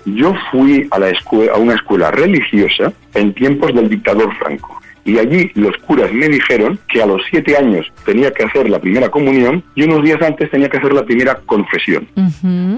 yo 0.04 0.32
fui 0.50 0.86
a, 0.90 0.98
la 0.98 1.08
escuela, 1.08 1.52
a 1.54 1.56
una 1.56 1.74
escuela 1.74 2.10
religiosa 2.10 2.92
en 3.14 3.34
tiempos 3.34 3.74
del 3.74 3.88
dictador 3.88 4.34
Franco. 4.36 4.80
Y 5.04 5.18
allí 5.18 5.50
los 5.54 5.76
curas 5.78 6.12
me 6.12 6.28
dijeron 6.28 6.78
que 6.88 7.02
a 7.02 7.06
los 7.06 7.22
siete 7.30 7.56
años 7.56 7.92
tenía 8.04 8.32
que 8.32 8.44
hacer 8.44 8.68
la 8.70 8.78
primera 8.78 9.10
comunión 9.10 9.62
y 9.74 9.82
unos 9.84 10.02
días 10.02 10.20
antes 10.22 10.50
tenía 10.50 10.68
que 10.68 10.78
hacer 10.78 10.92
la 10.92 11.04
primera 11.04 11.40
confesión. 11.46 12.08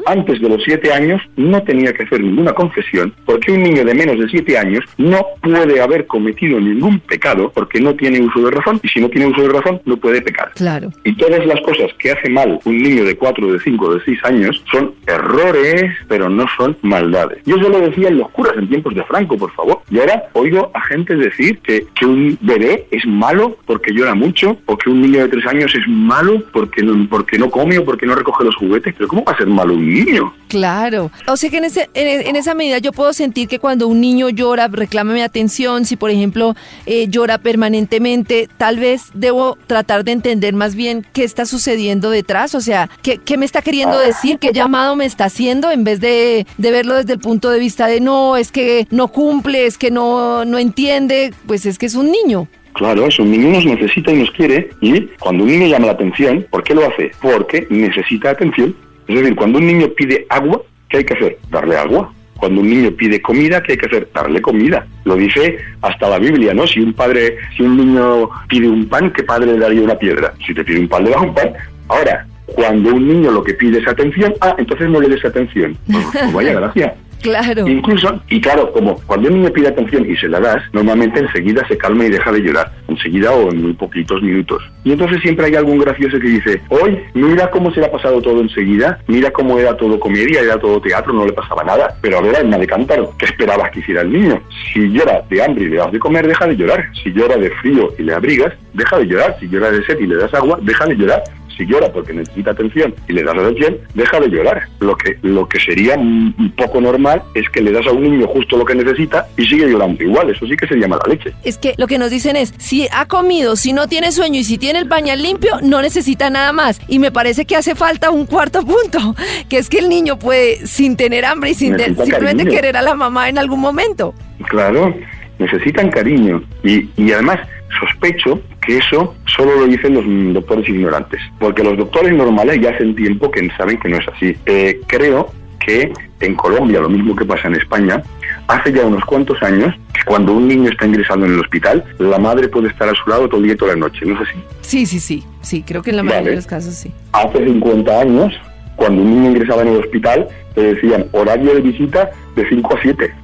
Antes 0.06 0.40
de 0.40 0.48
los 0.48 0.62
siete 0.64 0.92
años 0.92 1.22
no 1.36 1.62
tenía 1.62 1.92
que 1.92 2.04
hacer 2.04 2.20
ninguna 2.20 2.52
confesión 2.52 3.14
porque 3.24 3.52
un 3.52 3.62
niño 3.62 3.84
de 3.84 3.94
menos 3.94 4.18
de 4.18 4.28
siete 4.28 4.58
años 4.58 4.84
no 4.98 5.24
puede 5.42 5.80
haber 5.80 6.06
cometido 6.06 6.60
ningún 6.60 7.00
pecado 7.00 7.52
porque 7.54 7.80
no 7.80 7.94
tiene 7.94 8.20
uso 8.20 8.40
de 8.40 8.50
razón 8.50 8.80
y 8.82 8.88
si 8.88 9.00
no 9.00 9.08
tiene 9.08 9.28
uso 9.28 9.42
de 9.42 9.48
razón 9.48 9.80
no 9.84 9.96
puede 9.96 10.20
pecar. 10.22 10.50
Claro. 10.54 10.90
Y 11.04 11.14
todas 11.16 11.44
las 11.46 11.60
cosas 11.60 11.92
que 11.98 12.12
hace 12.12 12.28
mal 12.28 12.58
un 12.64 12.78
niño 12.78 13.04
de 13.04 13.16
cuatro, 13.16 13.52
de 13.52 13.60
cinco, 13.60 13.94
de 13.94 14.00
seis 14.04 14.18
años 14.24 14.62
son 14.70 14.94
errores, 15.06 15.92
pero 16.08 16.28
no 16.28 16.46
son 16.56 16.76
maldades. 16.82 17.38
Yo 17.44 17.56
se 17.56 17.68
lo 17.68 17.80
decía 17.80 18.08
en 18.08 18.18
los 18.18 18.30
curas 18.30 18.54
en 18.56 18.68
tiempos 18.68 18.94
de 18.94 19.04
Franco, 19.04 19.36
por 19.36 19.52
favor. 19.52 19.80
Y 19.90 19.98
ahora 19.98 20.24
oigo 20.32 20.70
a 20.74 20.80
gente 20.82 21.14
decir 21.16 21.58
que, 21.60 21.86
que 21.98 22.06
un 22.06 22.15
bebé 22.40 22.86
es 22.90 23.06
malo 23.06 23.56
porque 23.66 23.92
llora 23.92 24.14
mucho 24.14 24.58
o 24.66 24.76
que 24.76 24.90
un 24.90 25.02
niño 25.02 25.20
de 25.20 25.28
tres 25.28 25.46
años 25.46 25.74
es 25.74 25.86
malo 25.88 26.42
porque 26.52 26.82
no, 26.82 27.08
porque 27.08 27.38
no 27.38 27.50
come 27.50 27.78
o 27.78 27.84
porque 27.84 28.06
no 28.06 28.14
recoge 28.14 28.44
los 28.44 28.56
juguetes. 28.56 28.94
Pero 28.96 29.08
¿cómo 29.08 29.24
va 29.24 29.32
a 29.32 29.36
ser 29.36 29.46
malo 29.46 29.74
un 29.74 29.92
niño? 29.92 30.32
Claro. 30.48 31.10
O 31.26 31.36
sea 31.36 31.50
que 31.50 31.58
en, 31.58 31.64
ese, 31.64 31.90
en, 31.94 32.36
esa 32.36 32.54
medida 32.54 32.78
yo 32.78 32.92
puedo 32.92 33.12
sentir 33.12 33.48
que 33.48 33.58
cuando 33.58 33.88
un 33.88 34.00
niño 34.00 34.28
llora, 34.28 34.68
reclama 34.68 35.12
mi 35.12 35.22
atención, 35.22 35.84
si 35.84 35.96
por 35.96 36.10
ejemplo 36.10 36.54
eh, 36.86 37.08
llora 37.08 37.38
permanentemente, 37.38 38.48
tal 38.56 38.78
vez 38.78 39.06
debo 39.14 39.58
tratar 39.66 40.04
de 40.04 40.12
entender 40.12 40.54
más 40.54 40.74
bien 40.74 41.04
qué 41.12 41.24
está 41.24 41.46
sucediendo 41.46 42.10
detrás, 42.10 42.54
o 42.54 42.60
sea, 42.60 42.88
qué, 43.02 43.18
qué 43.18 43.36
me 43.36 43.44
está 43.44 43.62
queriendo 43.62 43.98
decir, 43.98 44.38
qué 44.38 44.52
llamado 44.52 44.94
me 44.94 45.04
está 45.04 45.24
haciendo, 45.24 45.70
en 45.70 45.84
vez 45.84 46.00
de, 46.00 46.46
de 46.58 46.70
verlo 46.70 46.94
desde 46.94 47.14
el 47.14 47.20
punto 47.20 47.50
de 47.50 47.58
vista 47.58 47.86
de 47.86 48.00
no, 48.00 48.36
es 48.36 48.52
que 48.52 48.86
no 48.90 49.08
cumple, 49.08 49.66
es 49.66 49.78
que 49.78 49.90
no, 49.90 50.44
no 50.44 50.58
entiende, 50.58 51.34
pues 51.46 51.66
es 51.66 51.78
que 51.78 51.86
es 51.86 51.94
un 51.94 52.10
niño. 52.10 52.48
Claro, 52.76 53.06
es 53.06 53.18
un 53.18 53.30
niño 53.30 53.48
nos 53.48 53.64
necesita 53.64 54.12
y 54.12 54.16
nos 54.16 54.30
quiere 54.32 54.68
y 54.82 55.00
cuando 55.18 55.44
un 55.44 55.50
niño 55.50 55.66
llama 55.66 55.86
la 55.86 55.92
atención, 55.92 56.46
¿por 56.50 56.62
qué 56.62 56.74
lo 56.74 56.86
hace? 56.86 57.10
Porque 57.22 57.66
necesita 57.70 58.30
atención. 58.30 58.76
Es 59.08 59.14
decir, 59.14 59.36
cuando 59.36 59.58
un 59.58 59.66
niño 59.66 59.88
pide 59.96 60.26
agua, 60.28 60.62
¿qué 60.88 60.98
hay 60.98 61.04
que 61.04 61.14
hacer? 61.14 61.38
Darle 61.50 61.76
agua. 61.76 62.12
Cuando 62.36 62.60
un 62.60 62.68
niño 62.68 62.90
pide 62.90 63.22
comida, 63.22 63.62
¿qué 63.62 63.72
hay 63.72 63.78
que 63.78 63.86
hacer? 63.86 64.08
Darle 64.12 64.42
comida. 64.42 64.86
Lo 65.04 65.16
dice 65.16 65.58
hasta 65.80 66.08
la 66.08 66.18
Biblia, 66.18 66.52
¿no? 66.52 66.66
Si 66.66 66.80
un 66.80 66.92
padre, 66.92 67.38
si 67.56 67.62
un 67.62 67.76
niño 67.76 68.28
pide 68.48 68.68
un 68.68 68.86
pan, 68.88 69.10
¿qué 69.10 69.22
padre 69.22 69.52
le 69.52 69.58
daría 69.58 69.80
una 69.80 69.98
piedra? 69.98 70.34
Si 70.46 70.52
te 70.52 70.62
pide 70.62 70.80
un 70.80 70.88
pan, 70.88 71.04
le 71.04 71.10
das 71.10 71.22
un 71.22 71.34
pan. 71.34 71.52
Ahora, 71.88 72.26
cuando 72.46 72.94
un 72.94 73.08
niño 73.08 73.30
lo 73.30 73.42
que 73.42 73.54
pide 73.54 73.78
es 73.78 73.88
atención, 73.88 74.34
ah, 74.40 74.54
entonces 74.58 74.88
no 74.88 75.00
le 75.00 75.08
des 75.08 75.24
atención. 75.24 75.76
Pues 75.86 76.32
vaya 76.32 76.54
gracia. 76.54 76.94
Claro. 77.26 77.66
Incluso, 77.66 78.20
y 78.28 78.40
claro, 78.40 78.72
como 78.72 79.00
cuando 79.06 79.28
un 79.28 79.40
niño 79.40 79.52
pide 79.52 79.68
atención 79.68 80.08
y 80.08 80.16
se 80.16 80.28
la 80.28 80.40
das, 80.40 80.62
normalmente 80.72 81.20
enseguida 81.20 81.66
se 81.68 81.76
calma 81.76 82.04
y 82.04 82.10
deja 82.10 82.32
de 82.32 82.40
llorar, 82.40 82.72
enseguida 82.88 83.32
o 83.32 83.50
en 83.50 83.62
muy 83.62 83.72
poquitos 83.74 84.22
minutos. 84.22 84.62
Y 84.84 84.92
entonces 84.92 85.20
siempre 85.22 85.46
hay 85.46 85.54
algún 85.56 85.78
gracioso 85.78 86.18
que 86.18 86.28
dice, 86.28 86.62
hoy 86.68 86.98
mira 87.14 87.50
cómo 87.50 87.72
se 87.72 87.80
le 87.80 87.86
ha 87.86 87.90
pasado 87.90 88.20
todo 88.22 88.40
enseguida, 88.40 88.98
mira 89.06 89.30
cómo 89.30 89.58
era 89.58 89.76
todo 89.76 89.98
comedia, 89.98 90.40
era 90.40 90.58
todo 90.58 90.80
teatro, 90.80 91.12
no 91.12 91.26
le 91.26 91.32
pasaba 91.32 91.64
nada, 91.64 91.96
pero 92.00 92.18
ahora 92.18 92.40
en 92.40 92.50
de 92.50 92.66
cantar, 92.66 93.00
¿qué 93.18 93.26
esperabas 93.26 93.70
que 93.70 93.80
hiciera 93.80 94.02
el 94.02 94.12
niño? 94.12 94.40
Si 94.72 94.88
llora 94.90 95.22
de 95.28 95.42
hambre 95.42 95.64
y 95.64 95.68
le 95.68 95.76
das 95.76 95.92
de 95.92 95.98
comer, 95.98 96.26
deja 96.26 96.46
de 96.46 96.56
llorar. 96.56 96.84
Si 97.02 97.12
llora 97.12 97.36
de 97.36 97.50
frío 97.50 97.92
y 97.98 98.02
le 98.02 98.14
abrigas, 98.14 98.54
deja 98.72 98.98
de 98.98 99.06
llorar. 99.06 99.36
Si 99.40 99.48
llora 99.48 99.70
de 99.70 99.84
sed 99.84 99.98
y 100.00 100.06
le 100.06 100.16
das 100.16 100.32
agua, 100.34 100.58
deja 100.62 100.86
de 100.86 100.94
llorar 100.94 101.22
si 101.56 101.66
llora 101.66 101.90
porque 101.92 102.12
necesita 102.12 102.50
atención 102.50 102.94
y 103.08 103.12
le 103.12 103.22
das 103.22 103.36
atención, 103.36 103.78
deja 103.94 104.20
de 104.20 104.28
llorar. 104.28 104.62
Lo 104.80 104.96
que, 104.96 105.18
lo 105.22 105.48
que 105.48 105.58
sería 105.60 105.96
un 105.96 106.52
poco 106.56 106.80
normal 106.80 107.22
es 107.34 107.48
que 107.50 107.60
le 107.60 107.72
das 107.72 107.86
a 107.86 107.92
un 107.92 108.02
niño 108.02 108.26
justo 108.28 108.56
lo 108.56 108.64
que 108.64 108.74
necesita 108.74 109.26
y 109.36 109.46
sigue 109.46 109.68
llorando 109.68 110.02
igual. 110.02 110.30
Eso 110.30 110.46
sí 110.46 110.56
que 110.56 110.66
sería 110.66 110.88
mala 110.88 111.02
leche. 111.08 111.32
Es 111.44 111.58
que 111.58 111.74
lo 111.76 111.86
que 111.86 111.98
nos 111.98 112.10
dicen 112.10 112.36
es, 112.36 112.54
si 112.58 112.88
ha 112.92 113.06
comido, 113.06 113.56
si 113.56 113.72
no 113.72 113.88
tiene 113.88 114.12
sueño 114.12 114.40
y 114.40 114.44
si 114.44 114.58
tiene 114.58 114.78
el 114.78 114.88
pañal 114.88 115.22
limpio, 115.22 115.52
no 115.62 115.82
necesita 115.82 116.30
nada 116.30 116.52
más. 116.52 116.80
Y 116.88 116.98
me 116.98 117.10
parece 117.10 117.44
que 117.44 117.56
hace 117.56 117.74
falta 117.74 118.10
un 118.10 118.26
cuarto 118.26 118.64
punto, 118.64 119.14
que 119.48 119.58
es 119.58 119.68
que 119.68 119.78
el 119.78 119.88
niño 119.88 120.18
puede, 120.18 120.66
sin 120.66 120.96
tener 120.96 121.24
hambre 121.24 121.50
y 121.50 121.54
sin 121.54 121.76
simplemente 121.78 122.44
querer 122.46 122.76
a 122.76 122.82
la 122.82 122.94
mamá 122.94 123.28
en 123.28 123.38
algún 123.38 123.60
momento. 123.60 124.14
Claro, 124.48 124.94
necesitan 125.38 125.90
cariño. 125.90 126.42
Y, 126.62 126.88
y 126.96 127.12
además, 127.12 127.40
sospecho 127.78 128.40
que 128.64 128.78
eso 128.78 129.14
solo 129.26 129.56
lo 129.60 129.66
dicen 129.66 129.94
los 129.94 130.34
doctores 130.34 130.68
ignorantes, 130.68 131.20
porque 131.38 131.62
los 131.62 131.76
doctores 131.76 132.12
normales 132.12 132.60
ya 132.60 132.70
hacen 132.70 132.94
tiempo 132.94 133.30
que 133.30 133.48
saben 133.56 133.78
que 133.78 133.88
no 133.88 133.98
es 133.98 134.08
así. 134.08 134.36
Eh, 134.46 134.80
creo 134.86 135.32
que 135.58 135.92
en 136.20 136.34
Colombia, 136.34 136.80
lo 136.80 136.88
mismo 136.88 137.14
que 137.14 137.24
pasa 137.24 137.48
en 137.48 137.56
España, 137.56 138.02
hace 138.48 138.72
ya 138.72 138.86
unos 138.86 139.04
cuantos 139.04 139.42
años 139.42 139.74
que 139.92 140.02
cuando 140.04 140.32
un 140.32 140.48
niño 140.48 140.70
está 140.70 140.86
ingresado 140.86 141.24
en 141.26 141.34
el 141.34 141.40
hospital, 141.40 141.84
la 141.98 142.18
madre 142.18 142.48
puede 142.48 142.68
estar 142.68 142.88
a 142.88 142.94
su 142.94 143.10
lado 143.10 143.28
todo 143.28 143.38
el 143.38 143.44
día 143.44 143.54
y 143.54 143.56
toda 143.56 143.74
la 143.74 143.80
noche, 143.80 144.06
¿no 144.06 144.14
es 144.14 144.28
así? 144.28 144.38
Sí, 144.62 144.86
sí, 144.86 145.00
sí, 145.00 145.24
sí, 145.42 145.62
creo 145.62 145.82
que 145.82 145.90
en 145.90 145.96
la 145.96 146.02
mayoría 146.02 146.30
de 146.30 146.36
los 146.36 146.46
casos 146.46 146.74
sí. 146.74 146.92
Hace 147.12 147.44
50 147.44 148.00
años, 148.00 148.32
cuando 148.76 149.02
un 149.02 149.10
niño 149.10 149.30
ingresaba 149.30 149.62
en 149.62 149.68
el 149.68 149.80
hospital, 149.80 150.28
te 150.54 150.74
decían 150.74 151.06
horario 151.12 151.54
de 151.54 151.60
visita 151.60 152.10
de 152.34 152.48
5 152.48 152.76
a 152.76 152.82
7. 152.82 153.14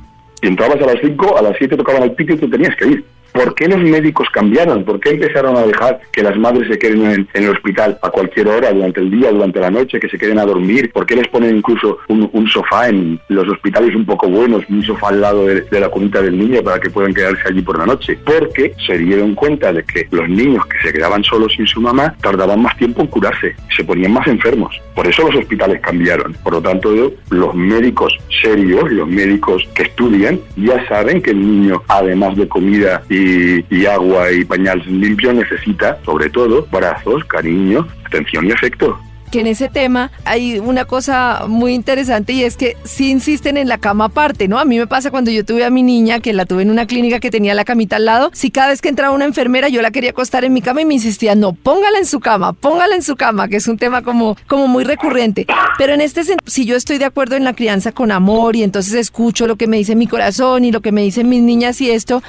Y 0.42 0.46
entrabas 0.48 0.82
a 0.82 0.86
las 0.86 0.96
5, 1.00 1.38
a 1.38 1.42
las 1.42 1.56
7 1.56 1.76
tocaban 1.76 2.02
el 2.02 2.12
pico 2.12 2.34
y 2.34 2.38
tú 2.38 2.50
tenías 2.50 2.74
que 2.76 2.86
ir. 2.86 3.04
¿Por 3.32 3.54
qué 3.54 3.66
los 3.66 3.80
médicos 3.80 4.28
cambiaron? 4.30 4.84
¿Por 4.84 5.00
qué 5.00 5.10
empezaron 5.10 5.56
a 5.56 5.62
dejar 5.62 6.00
que 6.12 6.22
las 6.22 6.36
madres 6.36 6.68
se 6.68 6.78
queden 6.78 7.06
en, 7.06 7.28
el 7.32 7.48
hospital 7.48 7.98
a 8.02 8.10
cualquier 8.10 8.48
hora, 8.48 8.72
durante 8.72 9.00
el 9.00 9.10
día, 9.10 9.30
durante 9.30 9.60
la 9.60 9.70
noche, 9.70 9.98
que 9.98 10.08
se 10.08 10.18
queden 10.18 10.38
a 10.38 10.44
dormir? 10.44 10.92
¿Por 10.92 11.06
qué 11.06 11.16
les 11.16 11.28
ponen 11.28 11.56
incluso 11.56 11.98
un, 12.08 12.48
sofá 12.48 12.88
en 12.88 13.18
los 13.28 13.48
hospitales 13.48 13.94
un 13.94 14.04
poco 14.04 14.28
buenos, 14.28 14.64
un 14.68 14.82
sofá 14.82 15.08
al 15.08 15.20
lado 15.20 15.46
de, 15.46 15.80
la 15.80 15.88
cunita 15.88 16.20
del 16.20 16.38
niño 16.38 16.62
para 16.62 16.78
que 16.78 16.90
puedan 16.90 17.14
quedarse 17.14 17.48
allí 17.48 17.62
por 17.62 17.78
la 17.78 17.86
noche? 17.86 18.18
Porque 18.24 18.74
se 18.86 18.98
dieron 18.98 19.34
cuenta 19.34 19.72
de 19.72 19.82
que 19.84 20.06
los 20.10 20.28
niños 20.28 20.66
que 20.66 20.88
se 20.88 20.92
quedaban 20.92 21.24
solos 21.24 21.54
sin 21.56 21.66
su 21.66 21.80
mamá 21.80 22.14
tardaban 22.20 22.60
más 22.60 22.76
tiempo 22.76 23.00
en 23.00 23.06
curarse, 23.06 23.56
se 23.74 23.84
ponían 23.84 24.12
más 24.12 24.26
enfermos. 24.26 24.78
Por 24.94 25.06
eso 25.06 25.26
los 25.26 25.36
hospitales 25.36 25.80
cambiaron. 25.80 26.34
Por 26.42 26.52
lo 26.54 26.60
tanto, 26.60 26.92
los 27.30 27.54
médicos 27.54 28.16
serios, 28.42 28.90
los 28.92 29.08
médicos 29.08 29.66
que 29.74 29.84
estudian, 29.84 30.38
ya 30.56 30.86
saben 30.86 31.22
que 31.22 31.30
el 31.30 31.40
niño, 31.40 31.82
además 31.88 32.36
de 32.36 32.46
comida 32.46 33.02
y 33.08 33.21
y, 33.70 33.86
agua 33.86 34.30
y 34.30 34.44
pañal 34.44 34.82
limpio 34.86 35.32
necesita, 35.32 35.98
sobre 36.04 36.30
todo, 36.30 36.66
brazos, 36.70 37.24
cariño, 37.24 37.86
atención 38.04 38.46
y 38.46 38.52
afecto 38.52 38.98
que 39.32 39.40
en 39.40 39.46
ese 39.46 39.70
tema 39.70 40.12
hay 40.26 40.58
una 40.58 40.84
cosa 40.84 41.46
muy 41.48 41.72
interesante 41.72 42.34
y 42.34 42.44
es 42.44 42.58
que 42.58 42.76
sí 42.84 43.10
insisten 43.10 43.56
en 43.56 43.66
la 43.66 43.78
cama 43.78 44.04
aparte, 44.04 44.46
¿no? 44.46 44.58
A 44.58 44.66
mí 44.66 44.78
me 44.78 44.86
pasa 44.86 45.10
cuando 45.10 45.30
yo 45.30 45.42
tuve 45.42 45.64
a 45.64 45.70
mi 45.70 45.82
niña, 45.82 46.20
que 46.20 46.34
la 46.34 46.44
tuve 46.44 46.62
en 46.62 46.70
una 46.70 46.86
clínica 46.86 47.18
que 47.18 47.30
tenía 47.30 47.54
la 47.54 47.64
camita 47.64 47.96
al 47.96 48.04
lado, 48.04 48.30
si 48.34 48.50
cada 48.50 48.68
vez 48.68 48.82
que 48.82 48.90
entraba 48.90 49.14
una 49.14 49.24
enfermera 49.24 49.70
yo 49.70 49.80
la 49.80 49.90
quería 49.90 50.10
acostar 50.10 50.44
en 50.44 50.52
mi 50.52 50.60
cama 50.60 50.82
y 50.82 50.84
me 50.84 50.94
insistía, 50.94 51.34
no, 51.34 51.54
póngala 51.54 51.98
en 51.98 52.04
su 52.04 52.20
cama, 52.20 52.52
póngala 52.52 52.94
en 52.94 53.02
su 53.02 53.16
cama, 53.16 53.48
que 53.48 53.56
es 53.56 53.66
un 53.68 53.78
tema 53.78 54.02
como, 54.02 54.36
como 54.46 54.68
muy 54.68 54.84
recurrente. 54.84 55.46
Pero 55.78 55.94
en 55.94 56.02
este 56.02 56.24
sentido, 56.24 56.50
si 56.50 56.66
yo 56.66 56.76
estoy 56.76 56.98
de 56.98 57.06
acuerdo 57.06 57.34
en 57.34 57.44
la 57.44 57.54
crianza 57.54 57.92
con 57.92 58.12
amor 58.12 58.54
y 58.54 58.62
entonces 58.62 58.92
escucho 58.92 59.46
lo 59.46 59.56
que 59.56 59.66
me 59.66 59.78
dice 59.78 59.96
mi 59.96 60.06
corazón 60.06 60.66
y 60.66 60.72
lo 60.72 60.82
que 60.82 60.92
me 60.92 61.00
dicen 61.00 61.30
mis 61.30 61.42
niñas 61.42 61.80
y 61.80 61.90
esto, 61.90 62.22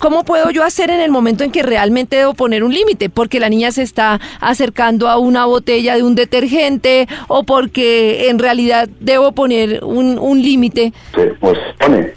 ¿cómo 0.00 0.24
puedo 0.24 0.50
yo 0.50 0.64
hacer 0.64 0.90
en 0.90 1.00
el 1.00 1.10
momento 1.12 1.44
en 1.44 1.52
que 1.52 1.62
realmente 1.62 2.16
debo 2.16 2.34
poner 2.34 2.64
un 2.64 2.74
límite? 2.74 3.08
Porque 3.08 3.38
la 3.38 3.48
niña 3.48 3.70
se 3.70 3.82
está 3.82 4.20
acercando 4.40 5.08
a 5.08 5.18
una 5.18 5.44
botella 5.46 5.94
de 5.94 6.02
un 6.02 6.16
detergente 6.16 7.06
o 7.28 7.44
porque 7.44 8.28
en 8.28 8.38
realidad 8.40 8.88
debo 8.98 9.32
poner 9.32 9.84
un, 9.84 10.18
un 10.18 10.42
límite. 10.42 10.92
Pues 11.12 11.58
pone. 11.78 12.14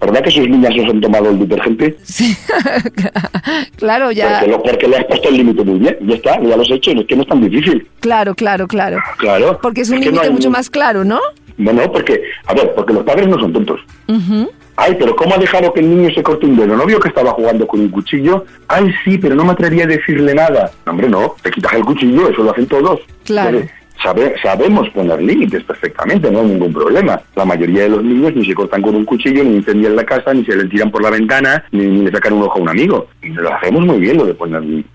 ¿Verdad 0.00 0.22
que 0.22 0.30
sus 0.30 0.48
niñas 0.48 0.74
no 0.76 0.90
han 0.90 1.00
tomado 1.00 1.30
el 1.30 1.40
detergente? 1.40 1.96
Sí, 2.04 2.36
claro, 3.76 4.12
ya. 4.12 4.38
Porque, 4.38 4.50
lo, 4.50 4.62
porque, 4.62 4.88
le 4.88 4.96
has 4.96 5.04
puesto 5.06 5.28
el 5.28 5.36
límite 5.38 5.64
muy 5.64 5.80
bien, 5.80 5.98
ya 6.02 6.14
está, 6.14 6.40
ya 6.40 6.56
lo 6.56 6.62
has 6.62 6.70
hecho, 6.70 6.92
es 6.92 7.06
que 7.06 7.16
no 7.16 7.22
es 7.22 7.28
tan 7.28 7.40
difícil. 7.40 7.86
Claro, 7.98 8.34
claro, 8.34 8.68
claro. 8.68 8.98
Claro. 9.18 9.58
Porque 9.60 9.80
es 9.80 9.90
un 9.90 10.00
límite 10.00 10.30
mucho 10.30 10.50
más 10.50 10.70
claro, 10.70 11.04
¿no? 11.04 11.18
No, 11.56 11.72
no, 11.72 11.90
porque, 11.90 12.22
a 12.46 12.54
ver, 12.54 12.72
porque 12.76 12.92
los 12.92 13.02
padres 13.02 13.26
no 13.26 13.40
son 13.40 13.52
tontos. 13.52 13.80
Ay, 14.80 14.94
pero 14.96 15.16
¿cómo 15.16 15.34
ha 15.34 15.38
dejado 15.38 15.72
que 15.72 15.80
el 15.80 15.90
niño 15.90 16.08
se 16.14 16.22
corte 16.22 16.46
un 16.46 16.56
dedo? 16.56 16.76
¿No 16.76 16.86
vio 16.86 17.00
que 17.00 17.08
estaba 17.08 17.32
jugando 17.32 17.66
con 17.66 17.80
un 17.80 17.88
cuchillo? 17.88 18.44
Ay, 18.68 18.94
sí, 19.04 19.18
pero 19.18 19.34
no 19.34 19.44
me 19.44 19.50
atrevería 19.50 19.82
a 19.82 19.88
decirle 19.88 20.32
nada. 20.34 20.70
No, 20.86 20.92
hombre, 20.92 21.08
no, 21.08 21.34
te 21.42 21.50
quitas 21.50 21.72
el 21.72 21.84
cuchillo, 21.84 22.28
eso 22.28 22.44
lo 22.44 22.52
hacen 22.52 22.66
todos. 22.66 23.00
Claro. 23.24 23.60
sabemos 24.40 24.88
poner 24.90 25.20
límites 25.20 25.64
perfectamente, 25.64 26.30
no 26.30 26.42
hay 26.42 26.46
ningún 26.46 26.72
problema. 26.72 27.20
La 27.34 27.44
mayoría 27.44 27.82
de 27.82 27.88
los 27.88 28.04
niños 28.04 28.36
ni 28.36 28.46
se 28.46 28.54
cortan 28.54 28.80
con 28.80 28.94
un 28.94 29.04
cuchillo, 29.04 29.42
ni 29.42 29.56
incendian 29.56 29.96
la 29.96 30.04
casa, 30.04 30.32
ni 30.32 30.44
se 30.44 30.54
le 30.54 30.68
tiran 30.68 30.92
por 30.92 31.02
la 31.02 31.10
ventana, 31.10 31.64
ni, 31.72 32.04
le 32.04 32.12
sacan 32.12 32.34
un 32.34 32.44
ojo 32.44 32.60
a 32.60 32.62
un 32.62 32.68
amigo. 32.68 33.08
Y 33.20 33.30
lo 33.30 33.52
hacemos 33.52 33.84
muy 33.84 33.98
bien 33.98 34.16
lo 34.16 34.26
de 34.26 34.34
poner 34.34 34.62
límites. 34.62 34.92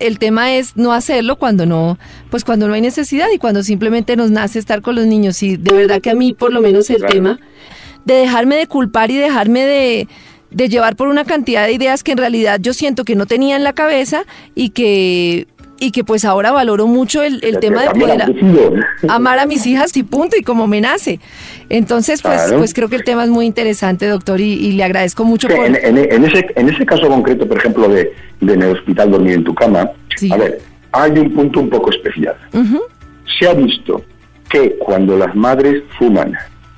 El 0.00 0.18
tema 0.18 0.52
es 0.52 0.76
no 0.76 0.92
hacerlo 0.92 1.36
cuando 1.36 1.64
no, 1.64 1.96
pues 2.28 2.42
cuando 2.42 2.66
no 2.66 2.74
hay 2.74 2.80
necesidad 2.80 3.28
y 3.32 3.38
cuando 3.38 3.62
simplemente 3.62 4.16
nos 4.16 4.32
nace 4.32 4.58
estar 4.58 4.82
con 4.82 4.96
los 4.96 5.06
niños. 5.06 5.40
Y 5.44 5.58
de 5.58 5.72
verdad 5.72 6.00
que 6.00 6.10
a 6.10 6.16
mí, 6.16 6.32
por 6.32 6.52
lo 6.52 6.60
menos, 6.60 6.90
el 6.90 7.06
tema 7.06 7.38
de 8.04 8.14
dejarme 8.14 8.56
de 8.56 8.66
culpar 8.66 9.10
y 9.10 9.16
dejarme 9.16 9.64
de, 9.64 10.68
llevar 10.68 10.96
por 10.96 11.08
una 11.08 11.24
cantidad 11.24 11.66
de 11.66 11.72
ideas 11.72 12.02
que 12.02 12.12
en 12.12 12.18
realidad 12.18 12.58
yo 12.60 12.74
siento 12.74 13.04
que 13.04 13.14
no 13.14 13.26
tenía 13.26 13.56
en 13.56 13.64
la 13.64 13.72
cabeza 13.72 14.24
y 14.54 14.70
que 14.70 15.46
y 15.80 15.90
que 15.90 16.04
pues 16.04 16.24
ahora 16.24 16.52
valoro 16.52 16.86
mucho 16.86 17.24
el, 17.24 17.42
el 17.42 17.58
tema 17.58 17.82
de 17.82 17.90
poder 17.90 18.24
amar 19.08 19.40
a 19.40 19.46
mis 19.46 19.66
hijas 19.66 19.96
y 19.96 20.04
punto 20.04 20.36
y 20.36 20.42
como 20.42 20.68
me 20.68 20.80
nace. 20.80 21.18
Entonces, 21.70 22.22
pues, 22.22 22.52
pues 22.56 22.72
creo 22.72 22.88
que 22.88 22.94
el 22.94 23.02
tema 23.02 23.24
es 23.24 23.30
muy 23.30 23.46
interesante, 23.46 24.06
doctor, 24.06 24.40
y, 24.40 24.70
le 24.70 24.84
agradezco 24.84 25.24
mucho. 25.24 25.48
por... 25.48 25.58
en, 25.58 25.74
en, 25.74 26.24
ese, 26.24 26.46
en 26.54 26.68
ese 26.68 26.86
caso 26.86 27.08
concreto, 27.08 27.48
por 27.48 27.56
ejemplo, 27.56 27.88
de, 27.88 28.12
de 28.40 28.54
en 28.54 28.62
el 28.62 28.76
hospital 28.76 29.10
dormir 29.10 29.32
en 29.32 29.42
tu 29.42 29.56
cama, 29.56 29.90
a 30.30 30.36
ver, 30.36 30.60
hay 30.92 31.10
un 31.12 31.32
punto 31.32 31.60
un 31.60 31.70
poco 31.70 31.90
especial. 31.90 32.36
Se 33.38 33.48
ha 33.48 33.54
visto 33.54 34.04
que 34.48 34.76
cuando 34.78 35.16
las 35.16 35.34
madres 35.34 35.82
fuman, 35.98 36.34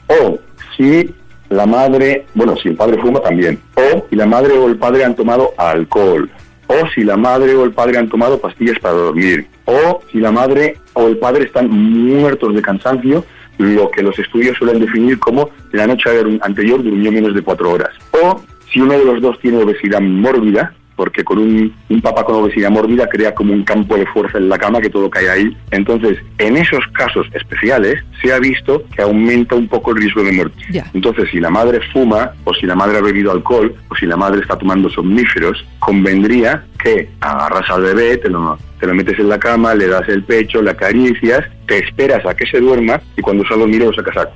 o 0.06 0.38
si 0.76 1.14
la 1.50 1.66
madre, 1.66 2.26
bueno, 2.34 2.56
si 2.56 2.68
el 2.68 2.76
padre 2.76 3.00
fuma 3.00 3.20
también, 3.20 3.58
o 3.76 4.06
si 4.08 4.16
la 4.16 4.26
madre 4.26 4.58
o 4.58 4.66
el 4.66 4.76
padre 4.76 5.04
han 5.04 5.14
tomado 5.14 5.52
alcohol, 5.56 6.30
o 6.66 6.74
si 6.94 7.04
la 7.04 7.16
madre 7.16 7.54
o 7.54 7.64
el 7.64 7.72
padre 7.72 7.98
han 7.98 8.08
tomado 8.08 8.40
pastillas 8.40 8.78
para 8.78 8.94
dormir, 8.94 9.46
o 9.64 10.02
si 10.10 10.18
la 10.18 10.32
madre 10.32 10.78
o 10.94 11.06
el 11.06 11.18
padre 11.18 11.44
están 11.44 11.68
muertos 11.70 12.54
de 12.54 12.62
cansancio, 12.62 13.24
lo 13.58 13.90
que 13.90 14.02
los 14.02 14.18
estudios 14.18 14.56
suelen 14.58 14.80
definir 14.80 15.18
como 15.18 15.50
la 15.72 15.86
noche 15.86 16.10
anterior 16.40 16.82
durmió 16.82 17.12
menos 17.12 17.34
de 17.34 17.42
cuatro 17.42 17.70
horas, 17.70 17.90
o 18.10 18.40
si 18.72 18.80
uno 18.80 18.94
de 18.94 19.04
los 19.04 19.20
dos 19.20 19.38
tiene 19.38 19.62
obesidad 19.62 20.00
mórbida, 20.00 20.74
porque 20.96 21.24
con 21.24 21.38
un, 21.38 21.74
un, 21.88 22.00
papá 22.00 22.24
con 22.24 22.36
obesidad 22.36 22.70
mórbida 22.70 23.08
crea 23.08 23.34
como 23.34 23.52
un 23.52 23.64
campo 23.64 23.96
de 23.96 24.06
fuerza 24.06 24.38
en 24.38 24.48
la 24.48 24.58
cama 24.58 24.80
que 24.80 24.90
todo 24.90 25.10
cae 25.10 25.28
ahí. 25.28 25.56
Entonces, 25.70 26.18
en 26.38 26.56
esos 26.56 26.84
casos 26.92 27.26
especiales 27.32 28.02
se 28.22 28.32
ha 28.32 28.38
visto 28.38 28.84
que 28.94 29.02
aumenta 29.02 29.54
un 29.54 29.68
poco 29.68 29.90
el 29.90 29.98
riesgo 29.98 30.22
de 30.22 30.32
muerte. 30.32 30.56
Entonces, 30.92 31.28
si 31.30 31.40
la 31.40 31.50
madre 31.50 31.80
fuma 31.92 32.32
o 32.44 32.54
si 32.54 32.66
la 32.66 32.74
madre 32.74 32.98
ha 32.98 33.02
bebido 33.02 33.32
alcohol 33.32 33.74
o 33.88 33.94
si 33.96 34.06
la 34.06 34.16
madre 34.16 34.40
está 34.40 34.56
tomando 34.56 34.88
somníferos, 34.88 35.64
convendría 35.78 36.64
que 36.82 37.08
agarras 37.20 37.68
al 37.70 37.82
bebé, 37.82 38.18
te 38.18 38.28
lo, 38.28 38.58
te 38.78 38.86
lo 38.86 38.94
metes 38.94 39.18
en 39.18 39.28
la 39.28 39.38
cama, 39.38 39.74
le 39.74 39.88
das 39.88 40.08
el 40.08 40.22
pecho, 40.22 40.62
le 40.62 40.70
acaricias, 40.70 41.44
te 41.66 41.78
esperas 41.78 42.24
a 42.26 42.34
que 42.34 42.46
se 42.46 42.60
duerma 42.60 43.00
y 43.16 43.22
cuando 43.22 43.44
solo 43.44 43.66
mire 43.66 43.86
lo 43.86 43.94
sacas 43.94 44.16
a 44.18 44.24
la 44.24 44.30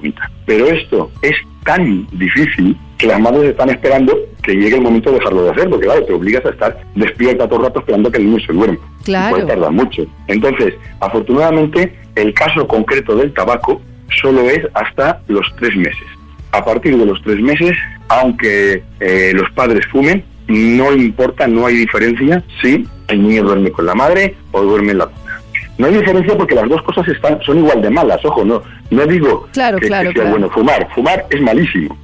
Pero 0.47 0.67
esto 0.67 1.11
es 1.23 1.37
tan 1.65 2.07
difícil 2.13 2.77
que 2.99 3.07
las 3.07 3.21
madres 3.21 3.51
están 3.51 3.71
esperando 3.71 4.17
que 4.43 4.55
llegue 4.55 4.77
el 4.77 4.83
momento 4.83 5.11
de 5.11 5.19
dejarlo 5.19 5.45
de 5.45 5.51
hacer, 5.51 5.71
porque 5.71 5.87
claro, 5.87 6.05
te 6.05 6.13
obligas 6.13 6.45
a 6.45 6.51
estar 6.51 6.81
despierta 6.97 7.47
todo 7.47 7.61
el 7.61 7.67
rato 7.67 7.81
esperando 7.81 8.11
que 8.11 8.19
el 8.19 8.27
niño 8.27 8.45
se 8.45 8.53
duerma. 8.53 8.79
Claro. 9.05 9.37
Puede 9.37 9.49
tardar 9.49 9.71
mucho. 9.71 10.05
Entonces, 10.27 10.75
afortunadamente, 11.01 11.97
el 12.17 12.35
caso 12.35 12.67
concreto 12.67 13.15
del 13.17 13.33
tabaco 13.33 13.81
solo 14.21 14.51
es 14.51 14.61
hasta 14.75 15.21
los 15.29 15.47
tres 15.57 15.77
meses. 15.77 16.05
A 16.51 16.65
partir 16.65 16.97
de 16.97 17.07
los 17.07 17.23
tres 17.23 17.41
meses, 17.41 17.77
aunque 18.09 18.83
eh, 19.01 19.33
los 19.35 19.51
padres 19.53 19.87
fumen, 19.87 20.25
no 20.49 20.93
importa, 20.93 21.47
no 21.47 21.67
hay 21.67 21.77
diferencia 21.77 22.43
si 22.61 22.87
el 23.09 23.23
niño 23.23 23.45
duerme 23.45 23.71
con 23.71 23.87
la 23.87 23.95
madre 23.95 24.35
o 24.53 24.63
duerme 24.63 24.93
en 24.93 24.99
la 24.99 25.07
cuna. 25.07 25.41
No 25.77 25.87
hay 25.87 25.95
diferencia 25.95 26.37
porque 26.37 26.55
las 26.55 26.69
dos 26.69 26.83
cosas 26.83 27.07
están, 27.07 27.41
son 27.43 27.59
igual 27.59 27.81
de 27.81 27.91
malas, 27.91 28.25
ojo, 28.25 28.45
no, 28.45 28.63
no 28.91 29.07
digo 29.07 29.47
claro, 29.53 29.79
que, 29.79 29.87
claro, 29.87 30.11
sea 30.13 30.31
bueno 30.31 30.51
fumar, 30.51 30.89
fumar 30.93 31.25
es 31.31 31.41
malísimo, 31.41 31.97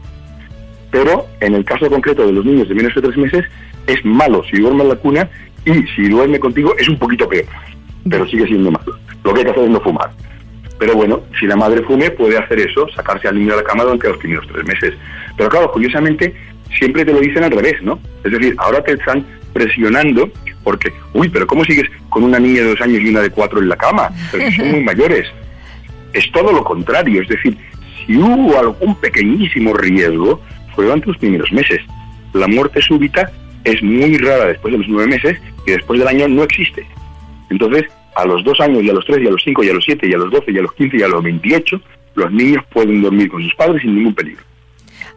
pero 0.94 1.26
en 1.40 1.56
el 1.56 1.64
caso 1.64 1.90
concreto 1.90 2.24
de 2.24 2.32
los 2.32 2.44
niños 2.44 2.68
de 2.68 2.74
menos 2.76 2.94
de 2.94 3.02
tres 3.02 3.16
meses 3.16 3.44
es 3.88 4.04
malo 4.04 4.44
si 4.48 4.60
duerme 4.60 4.84
en 4.84 4.90
la 4.90 4.94
cuna 4.94 5.28
y 5.64 5.72
si 5.88 6.08
duerme 6.08 6.38
contigo 6.38 6.72
es 6.78 6.88
un 6.88 6.96
poquito 6.96 7.28
peor, 7.28 7.46
pero 8.08 8.24
sigue 8.28 8.46
siendo 8.46 8.70
malo. 8.70 8.96
Lo 9.24 9.34
que 9.34 9.40
hay 9.40 9.44
que 9.44 9.50
hacer 9.50 9.64
es 9.64 9.70
no 9.70 9.80
fumar. 9.80 10.12
Pero 10.78 10.94
bueno, 10.94 11.22
si 11.40 11.46
la 11.46 11.56
madre 11.56 11.82
fume, 11.82 12.12
puede 12.12 12.38
hacer 12.38 12.60
eso, 12.60 12.86
sacarse 12.94 13.26
al 13.26 13.36
niño 13.36 13.56
de 13.56 13.62
la 13.62 13.64
cama 13.64 13.82
durante 13.82 14.06
los 14.06 14.18
primeros 14.18 14.46
tres 14.46 14.64
meses. 14.64 14.94
Pero 15.36 15.48
claro, 15.48 15.72
curiosamente, 15.72 16.32
siempre 16.78 17.04
te 17.04 17.12
lo 17.12 17.18
dicen 17.18 17.42
al 17.42 17.50
revés, 17.50 17.82
¿no? 17.82 17.98
Es 18.22 18.30
decir, 18.30 18.54
ahora 18.58 18.80
te 18.84 18.92
están 18.92 19.26
presionando 19.52 20.30
porque, 20.62 20.92
uy, 21.12 21.28
pero 21.28 21.44
¿cómo 21.48 21.64
sigues 21.64 21.90
con 22.08 22.22
una 22.22 22.38
niña 22.38 22.62
de 22.62 22.68
dos 22.68 22.80
años 22.80 23.00
y 23.00 23.08
una 23.08 23.20
de 23.20 23.30
cuatro 23.30 23.58
en 23.58 23.68
la 23.68 23.76
cama? 23.76 24.10
Pero 24.30 24.48
son 24.52 24.70
muy 24.70 24.84
mayores. 24.84 25.26
Es 26.12 26.30
todo 26.30 26.52
lo 26.52 26.62
contrario, 26.62 27.20
es 27.20 27.28
decir, 27.28 27.58
si 28.06 28.16
hubo 28.16 28.56
algún 28.56 28.94
pequeñísimo 29.00 29.74
riesgo, 29.74 30.40
durante 30.82 31.06
los 31.06 31.18
primeros 31.18 31.50
meses. 31.52 31.80
La 32.32 32.48
muerte 32.48 32.82
súbita 32.82 33.30
es 33.64 33.82
muy 33.82 34.18
rara 34.18 34.46
después 34.46 34.72
de 34.72 34.78
los 34.78 34.88
nueve 34.88 35.10
meses 35.10 35.40
y 35.66 35.70
después 35.72 35.98
del 35.98 36.08
año 36.08 36.28
no 36.28 36.42
existe. 36.42 36.86
Entonces, 37.50 37.84
a 38.16 38.24
los 38.26 38.44
dos 38.44 38.60
años 38.60 38.82
y 38.82 38.90
a 38.90 38.92
los 38.92 39.04
tres 39.04 39.22
y 39.22 39.26
a 39.26 39.30
los 39.30 39.42
cinco 39.42 39.62
y 39.64 39.70
a 39.70 39.74
los 39.74 39.84
siete 39.84 40.06
y 40.06 40.14
a 40.14 40.18
los 40.18 40.30
doce 40.30 40.52
y 40.52 40.58
a 40.58 40.62
los 40.62 40.72
quince 40.74 40.98
y 40.98 41.02
a 41.02 41.08
los 41.08 41.22
veintiocho, 41.22 41.80
los 42.14 42.30
niños 42.32 42.64
pueden 42.72 43.02
dormir 43.02 43.28
con 43.28 43.42
sus 43.42 43.54
padres 43.54 43.82
sin 43.82 43.96
ningún 43.96 44.14
peligro. 44.14 44.42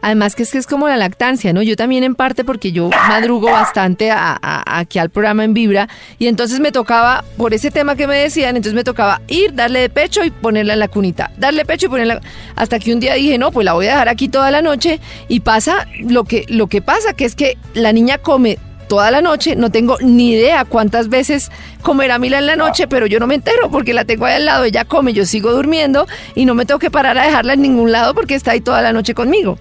Además 0.01 0.35
que 0.35 0.43
es 0.43 0.51
que 0.51 0.57
es 0.57 0.67
como 0.67 0.87
la 0.87 0.97
lactancia, 0.97 1.53
¿no? 1.53 1.61
Yo 1.61 1.75
también 1.75 2.03
en 2.03 2.15
parte 2.15 2.43
porque 2.43 2.71
yo 2.71 2.89
madrugo 3.09 3.51
bastante 3.51 4.11
aquí 4.11 4.99
al 4.99 5.09
programa 5.09 5.43
en 5.43 5.53
Vibra 5.53 5.89
y 6.19 6.27
entonces 6.27 6.59
me 6.59 6.71
tocaba, 6.71 7.23
por 7.35 7.53
ese 7.53 7.71
tema 7.71 7.95
que 7.95 8.07
me 8.07 8.15
decían, 8.15 8.55
entonces 8.55 8.73
me 8.73 8.83
tocaba 8.83 9.21
ir, 9.27 9.53
darle 9.53 9.81
de 9.81 9.89
pecho 9.89 10.23
y 10.23 10.31
ponerla 10.31 10.73
en 10.73 10.79
la 10.79 10.87
cunita, 10.87 11.31
darle 11.37 11.65
pecho 11.65 11.87
y 11.87 11.89
ponerla, 11.89 12.21
hasta 12.55 12.79
que 12.79 12.93
un 12.93 12.99
día 12.99 13.15
dije, 13.15 13.37
no, 13.37 13.51
pues 13.51 13.65
la 13.65 13.73
voy 13.73 13.87
a 13.87 13.91
dejar 13.91 14.09
aquí 14.09 14.29
toda 14.29 14.51
la 14.51 14.61
noche 14.61 14.99
y 15.27 15.41
pasa 15.41 15.87
lo 15.99 16.23
que, 16.23 16.45
lo 16.47 16.67
que 16.67 16.81
pasa, 16.81 17.13
que 17.13 17.25
es 17.25 17.35
que 17.35 17.57
la 17.73 17.91
niña 17.91 18.17
come 18.19 18.59
toda 18.87 19.11
la 19.11 19.21
noche, 19.21 19.55
no 19.55 19.69
tengo 19.69 19.97
ni 19.99 20.31
idea 20.31 20.63
cuántas 20.65 21.09
veces 21.09 21.51
comerá 21.81 22.19
Mila 22.19 22.39
en 22.39 22.45
la 22.45 22.55
noche, 22.55 22.87
pero 22.87 23.05
yo 23.05 23.19
no 23.19 23.27
me 23.27 23.35
entero 23.35 23.69
porque 23.69 23.93
la 23.93 24.05
tengo 24.05 24.25
ahí 24.25 24.35
al 24.35 24.45
lado, 24.45 24.63
ella 24.63 24.85
come, 24.85 25.13
yo 25.13 25.25
sigo 25.25 25.51
durmiendo 25.51 26.07
y 26.35 26.45
no 26.45 26.55
me 26.55 26.65
tengo 26.65 26.79
que 26.79 26.91
parar 26.91 27.17
a 27.17 27.25
dejarla 27.25 27.53
en 27.53 27.61
ningún 27.61 27.91
lado 27.91 28.13
porque 28.13 28.35
está 28.35 28.51
ahí 28.51 28.61
toda 28.61 28.81
la 28.81 28.93
noche 28.93 29.13
conmigo. 29.13 29.57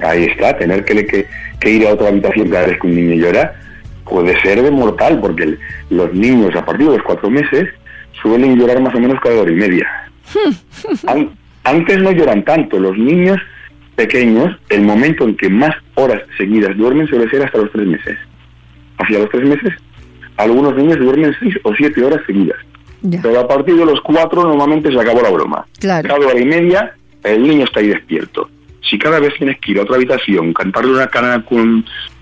Ahí 0.00 0.24
está, 0.24 0.56
tener 0.58 0.84
que, 0.84 1.26
que, 1.60 1.70
ir 1.70 1.86
a 1.86 1.94
otra 1.94 2.08
habitación 2.08 2.50
cada 2.50 2.66
vez 2.66 2.78
que 2.78 2.86
un 2.86 2.96
niño 2.96 3.14
llora 3.14 3.54
puede 4.04 4.38
ser 4.40 4.62
de 4.62 4.70
mortal, 4.70 5.18
porque 5.20 5.56
los 5.90 6.12
niños 6.12 6.54
a 6.54 6.64
partir 6.64 6.86
de 6.88 6.96
los 6.96 7.02
cuatro 7.02 7.30
meses 7.30 7.68
suelen 8.22 8.58
llorar 8.58 8.80
más 8.80 8.94
o 8.94 9.00
menos 9.00 9.20
cada 9.20 9.40
hora 9.40 9.50
y 9.50 9.54
media. 9.54 9.88
antes 11.64 11.98
no 11.98 12.12
lloran 12.12 12.44
tanto, 12.44 12.78
los 12.78 12.96
niños 12.96 13.38
pequeños, 13.96 14.54
el 14.68 14.82
momento 14.82 15.24
en 15.24 15.36
que 15.36 15.48
más 15.48 15.74
horas 15.94 16.22
seguidas 16.36 16.76
duermen 16.76 17.08
suele 17.08 17.28
ser 17.30 17.44
hasta 17.44 17.58
los 17.58 17.72
tres 17.72 17.86
meses. 17.86 18.18
Hacia 18.98 19.18
los 19.18 19.30
tres 19.30 19.48
meses, 19.48 19.72
algunos 20.36 20.76
niños 20.76 20.98
duermen 20.98 21.34
seis 21.40 21.56
o 21.62 21.74
siete 21.74 22.04
horas 22.04 22.20
seguidas. 22.26 22.58
Pero 23.22 23.40
a 23.40 23.48
partir 23.48 23.76
de 23.76 23.86
los 23.86 24.00
cuatro 24.02 24.42
normalmente 24.42 24.90
se 24.90 25.00
acabó 25.00 25.22
la 25.22 25.30
broma. 25.30 25.66
Cada 25.80 26.14
hora 26.14 26.38
y 26.38 26.44
media 26.44 26.92
el 27.24 27.42
niño 27.42 27.64
está 27.64 27.80
ahí 27.80 27.88
despierto 27.88 28.50
si 28.88 28.98
cada 28.98 29.20
vez 29.20 29.34
tienes 29.34 29.58
que 29.60 29.72
ir 29.72 29.78
a 29.78 29.82
otra 29.82 29.96
habitación, 29.96 30.52
cantarle 30.52 30.92
una, 30.92 31.10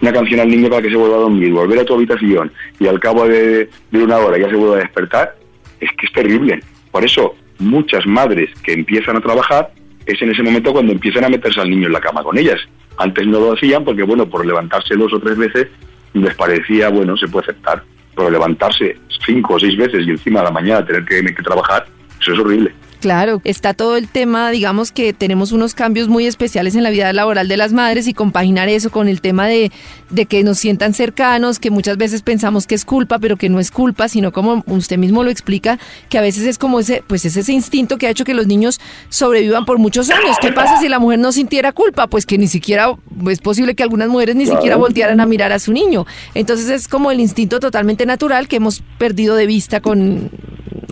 una 0.01 0.13
canción 0.13 0.41
al 0.41 0.49
niño 0.49 0.69
para 0.69 0.83
que 0.83 0.91
se 0.91 0.97
vuelva 0.97 1.17
a 1.17 1.21
dormir, 1.21 1.53
volver 1.53 1.81
a 1.81 1.85
tu 1.85 1.95
habitación 1.95 2.51
y 2.81 2.87
al 2.87 2.99
cabo 3.01 3.29
de, 3.29 3.69
una 3.93 4.17
hora 4.19 4.39
ya 4.39 4.49
se 4.49 4.57
vuelva 4.57 4.77
a 4.77 4.81
despertar, 4.81 5.37
es 5.81 5.91
que 5.93 6.07
es 6.07 6.13
terrible. 6.13 6.61
Por 6.91 7.05
eso 7.05 7.35
muchas 7.59 8.07
madres 8.07 8.51
que 8.63 8.73
empiezan 8.73 9.17
a 9.17 9.21
trabajar 9.21 9.73
es 10.07 10.21
en 10.21 10.31
ese 10.31 10.43
momento 10.43 10.73
cuando 10.73 10.93
empiezan 10.93 11.25
a 11.25 11.29
meterse 11.29 11.61
al 11.61 11.71
niño 11.71 11.87
en 11.87 11.93
la 11.93 12.01
cama 12.01 12.23
con 12.23 12.39
ellas. 12.39 12.61
Antes 12.97 13.27
no 13.27 13.41
lo 13.41 13.55
hacían 13.55 13.85
porque, 13.85 14.03
bueno, 14.03 14.27
por 14.27 14.47
levantarse 14.47 14.95
dos 14.95 15.13
o 15.13 15.21
tres 15.21 15.37
veces 15.37 15.69
les 16.13 16.35
parecía, 16.35 16.89
bueno, 16.91 17.17
se 17.17 17.29
puede 17.29 17.47
aceptar. 17.47 17.83
Pero 18.15 18.31
levantarse 18.31 18.97
cinco 19.27 19.55
o 19.55 19.59
seis 19.59 19.77
veces 19.77 20.07
y 20.07 20.11
encima 20.11 20.41
de 20.41 20.45
la 20.45 20.53
mañana 20.53 20.87
tener 20.87 21.05
que 21.05 21.43
trabajar, 21.43 21.87
eso 22.21 22.33
es 22.33 22.39
horrible. 22.39 22.73
Claro, 23.05 23.43
está 23.45 23.75
todo 23.75 23.99
el 23.99 24.09
tema, 24.09 24.51
digamos 24.51 24.91
que 24.91 25.13
tenemos 25.13 25.53
unos 25.53 25.75
cambios 25.75 26.09
muy 26.09 26.25
especiales 26.25 26.75
en 26.75 26.83
la 26.83 26.89
vida 26.89 27.13
laboral 27.13 27.49
de 27.49 27.59
las 27.59 27.75
madres 27.75 28.09
y 28.09 28.15
compaginar 28.15 28.71
eso 28.71 28.89
con 28.89 29.09
el 29.09 29.21
tema 29.21 29.47
de, 29.47 29.71
de 30.09 30.25
que 30.25 30.43
nos 30.43 30.57
sientan 30.57 30.95
cercanos, 30.95 31.59
que 31.59 31.71
muchas 31.71 31.99
veces 31.99 32.23
pensamos 32.23 32.67
que 32.67 32.75
es 32.75 32.87
culpa, 32.87 33.19
pero 33.19 33.37
que 33.37 33.51
no 33.51 33.61
es 33.61 33.71
culpa, 33.71 34.09
sino 34.09 34.33
como 34.33 34.65
usted 34.69 34.97
mismo 34.97 35.23
lo 35.23 35.29
explica, 35.29 35.79
que 36.09 36.17
a 36.17 36.23
veces 36.23 36.47
es 36.47 36.57
como 36.57 36.81
ese, 36.81 37.05
pues 37.07 37.27
es 37.27 37.37
ese 37.37 37.53
instinto 37.53 37.99
que 37.99 38.07
ha 38.07 38.11
hecho 38.11 38.25
que 38.25 38.33
los 38.33 38.47
niños 38.47 38.81
sobrevivan 39.11 39.67
por 39.67 39.79
muchos 39.79 40.09
años. 40.09 40.39
¿Qué 40.41 40.51
pasa 40.51 40.81
si 40.81 40.89
la 40.89 40.99
mujer 40.99 41.19
no 41.19 41.31
sintiera 41.31 41.73
culpa? 41.73 42.07
Pues 42.07 42.25
que 42.25 42.39
ni 42.39 42.49
siquiera, 42.49 42.97
es 43.29 43.41
posible 43.41 43.75
que 43.75 43.83
algunas 43.83 44.09
mujeres 44.09 44.35
ni 44.35 44.47
siquiera 44.47 44.77
voltearan 44.77 45.21
a 45.21 45.27
mirar 45.27 45.53
a 45.53 45.59
su 45.59 45.75
niño. 45.75 46.07
Entonces 46.33 46.71
es 46.71 46.89
como 46.89 47.11
el 47.11 47.21
instinto 47.21 47.61
totalmente 47.61 48.07
natural 48.07 48.49
que 48.49 48.57
hemos 48.57 48.83
perdido 48.97 49.37
de 49.37 49.45
vista 49.45 49.81
con 49.81 50.31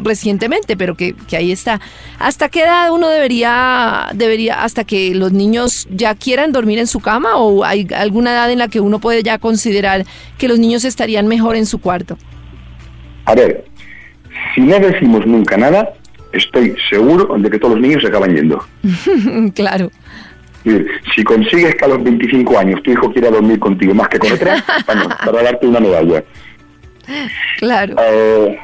recientemente, 0.05 0.77
pero 0.77 0.97
que, 0.97 1.15
que 1.15 1.37
ahí 1.37 1.53
está. 1.53 1.81
¿Hasta 2.19 2.49
qué 2.49 2.63
edad 2.63 2.93
uno 2.93 3.09
debería, 3.09 4.09
debería, 4.15 4.63
hasta 4.63 4.85
que 4.85 5.15
los 5.15 5.33
niños 5.33 5.89
ya 5.91 6.15
quieran 6.15 6.53
dormir 6.53 6.79
en 6.79 6.87
su 6.87 7.01
cama 7.01 7.37
o 7.37 7.65
hay 7.65 7.87
alguna 7.97 8.33
edad 8.33 8.51
en 8.51 8.59
la 8.59 8.69
que 8.69 8.81
uno 8.81 9.01
puede 9.01 9.23
ya 9.23 9.39
considerar 9.39 10.05
que 10.39 10.49
los 10.49 10.59
niños 10.59 10.85
estarían 10.85 11.27
mejor 11.27 11.57
en 11.57 11.67
su 11.67 11.81
cuarto? 11.81 12.17
A 13.25 13.35
ver, 13.35 13.65
si 14.55 14.61
no 14.61 14.79
decimos 14.79 15.27
nunca 15.27 15.57
nada, 15.57 15.95
estoy 16.33 16.75
seguro 16.91 17.37
de 17.39 17.51
que 17.51 17.59
todos 17.59 17.75
los 17.75 17.83
niños 17.83 18.03
se 18.03 18.09
acaban 18.09 18.35
yendo. 18.35 18.65
claro. 19.55 19.91
Si 21.15 21.25
consigues 21.25 21.75
que 21.75 21.85
a 21.85 21.89
los 21.89 22.03
25 22.05 22.59
años 22.59 22.83
tu 22.83 22.93
hijo 22.93 23.13
quiera 23.13 23.31
dormir 23.31 23.59
contigo 23.59 23.95
más 23.95 24.09
que 24.09 24.19
con 24.19 24.33
otra, 24.33 24.65
para 24.87 25.43
darte 25.43 25.67
una 25.67 25.81
medalla. 25.81 26.23
Claro. 27.59 27.97
Eh, 27.99 28.59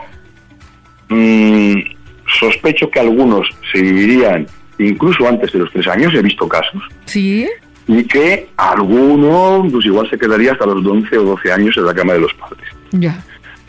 mm, 1.09 1.98
sospecho 2.39 2.91
que 2.91 3.01
algunos 3.01 3.49
se 3.73 3.81
vivirían 3.81 4.47
incluso 4.79 5.27
antes 5.27 5.53
de 5.53 5.59
los 5.61 5.73
tres 5.73 5.87
años, 5.89 6.15
he 6.15 6.23
visto 6.23 6.49
casos. 6.49 6.83
Sí. 7.07 7.49
Y 7.87 8.05
que 8.05 8.49
alguno, 8.57 9.67
pues 9.71 9.87
igual 9.87 10.09
se 10.11 10.19
quedaría 10.19 10.53
hasta 10.53 10.67
los 10.67 10.85
11 10.87 11.19
o 11.19 11.25
12 11.25 11.53
años 11.53 11.77
en 11.77 11.87
la 11.87 11.95
cama 11.95 12.13
de 12.13 12.21
los 12.21 12.35
padres. 12.35 12.69
Ya. 12.93 13.25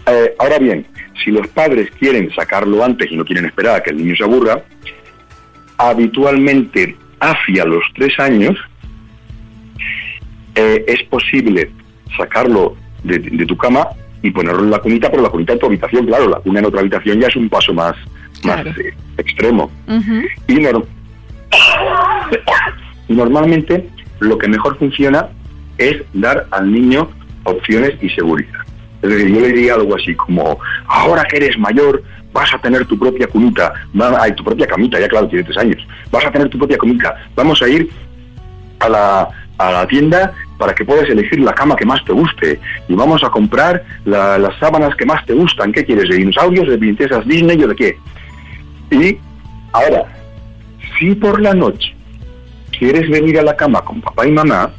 Eh, 0.06 0.36
ahora 0.40 0.60
bien, 0.60 0.86
si 1.24 1.32
los 1.32 1.48
padres 1.48 1.90
quieren 2.00 2.32
sacarlo 2.34 2.84
antes 2.84 3.12
y 3.12 3.16
no 3.16 3.26
quieren 3.26 3.46
esperar 3.46 3.78
a 3.78 3.84
que 3.84 3.92
el 3.92 3.98
niño 3.98 4.16
se 4.16 4.24
aburra, 4.24 4.62
habitualmente 5.78 6.98
hacia 7.20 7.66
los 7.66 7.84
tres 7.96 8.18
años 8.20 8.58
eh, 10.56 10.84
es 10.88 11.04
posible 11.04 11.72
sacarlo 12.18 12.76
de, 13.04 13.20
tu 13.46 13.56
cama 13.56 13.88
y 14.22 14.32
ponerlo 14.32 14.64
en 14.64 14.72
la 14.72 14.80
cunita, 14.80 15.10
pero 15.10 15.24
la 15.24 15.30
cunita 15.30 15.54
en 15.54 15.60
tu 15.60 15.68
habitación, 15.68 16.06
claro, 16.06 16.28
la 16.28 16.40
cuna 16.40 16.60
en 16.60 16.66
otra 16.66 16.82
habitación 16.82 17.20
ya 17.20 17.28
es 17.28 17.36
un 17.36 17.48
paso 17.48 17.74
más, 17.74 17.96
más 18.44 18.66
eh, 18.66 18.94
extremo. 19.18 19.72
y, 23.08 23.14
normalmente 23.14 23.90
lo 24.20 24.38
que 24.38 24.48
mejor 24.48 24.78
funciona 24.78 25.30
es 25.78 26.04
dar 26.14 26.48
al 26.52 26.72
niño 26.72 27.10
opciones 27.44 27.94
y 28.02 28.10
seguridad. 28.10 28.60
Es 29.02 29.10
decir, 29.10 29.30
yo 29.30 29.42
le 29.42 29.48
diría 29.48 29.76
algo 29.76 29.96
así 29.96 30.14
como, 30.16 30.60
ahora 30.88 31.24
que 31.24 31.38
eres 31.38 31.58
mayor, 31.58 32.04
vas 32.34 32.54
a 32.54 32.60
tener 32.60 32.86
tu 32.86 33.00
propia 33.00 33.28
cunita, 33.28 33.74
hay 34.20 34.34
tu 34.34 34.44
propia 34.44 34.68
camita, 34.68 35.00
ya 35.00 35.08
claro, 35.08 35.28
tiene 35.28 35.44
tres 35.44 35.58
años, 35.58 35.88
vas 36.12 36.26
a 36.26 36.32
tener 36.32 36.50
tu 36.50 36.58
propia 36.58 36.78
camita, 36.78 37.16
vamos 37.36 37.62
a 37.62 37.70
ir 37.70 37.90
a 38.80 38.90
la, 38.90 39.30
a 39.58 39.72
la 39.72 39.88
tienda 39.88 40.34
para 40.58 40.76
que 40.76 40.86
puedas 40.86 41.10
elegir 41.10 41.40
la 41.40 41.54
cama 41.54 41.76
que 41.76 41.86
más 41.86 42.04
te 42.04 42.12
guste 42.12 42.60
y 42.88 42.94
vamos 42.94 43.24
a 43.24 43.30
comprar 43.30 43.84
las 44.06 44.60
sábanas 44.60 44.96
que 44.96 45.06
más 45.06 45.26
te 45.26 45.34
gustan, 45.34 45.72
¿qué 45.72 45.86
quieres? 45.86 46.10
¿De 46.10 46.18
dinosaurios, 46.18 46.68
de 46.68 46.78
princesas 46.78 47.26
Disney 47.26 47.64
o 47.64 47.68
de 47.68 47.76
qué? 47.76 47.98
Y 48.92 49.18
ahora, 49.74 50.06
si 50.98 51.16
por 51.16 51.42
la 51.42 51.54
noche 51.54 51.94
quieres 52.78 53.10
venir 53.10 53.40
a 53.40 53.44
la 53.44 53.56
cama 53.56 53.82
con 53.82 54.02
papá 54.02 54.28
y 54.28 54.32
mamá, 54.32 54.72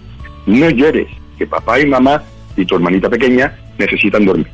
no 0.47 0.71
llores, 0.71 1.09
que 1.39 1.47
papá 1.47 1.81
y 1.81 1.87
mamá 1.87 2.23
y 2.57 2.65
tu 2.65 2.77
hermanita 2.77 3.09
pequeña 3.09 3.57
necesitan 3.79 4.25
dormir. 4.25 4.49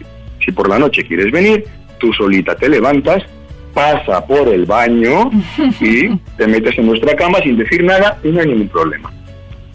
Si 0.44 0.52
por 0.52 0.68
la 0.68 0.78
noche 0.78 1.04
quieres 1.04 1.32
venir, 1.32 1.64
tú 1.98 2.12
solita 2.12 2.54
te 2.56 2.68
levantas, 2.68 3.22
pasa 3.72 4.24
por 4.26 4.48
el 4.48 4.64
baño 4.64 5.30
y 5.80 6.16
te 6.36 6.46
metes 6.46 6.78
en 6.78 6.86
nuestra 6.86 7.14
cama 7.16 7.38
sin 7.42 7.56
decir 7.56 7.84
nada 7.84 8.18
y 8.22 8.28
no 8.28 8.40
hay 8.40 8.46
ningún 8.46 8.68
problema. 8.68 9.12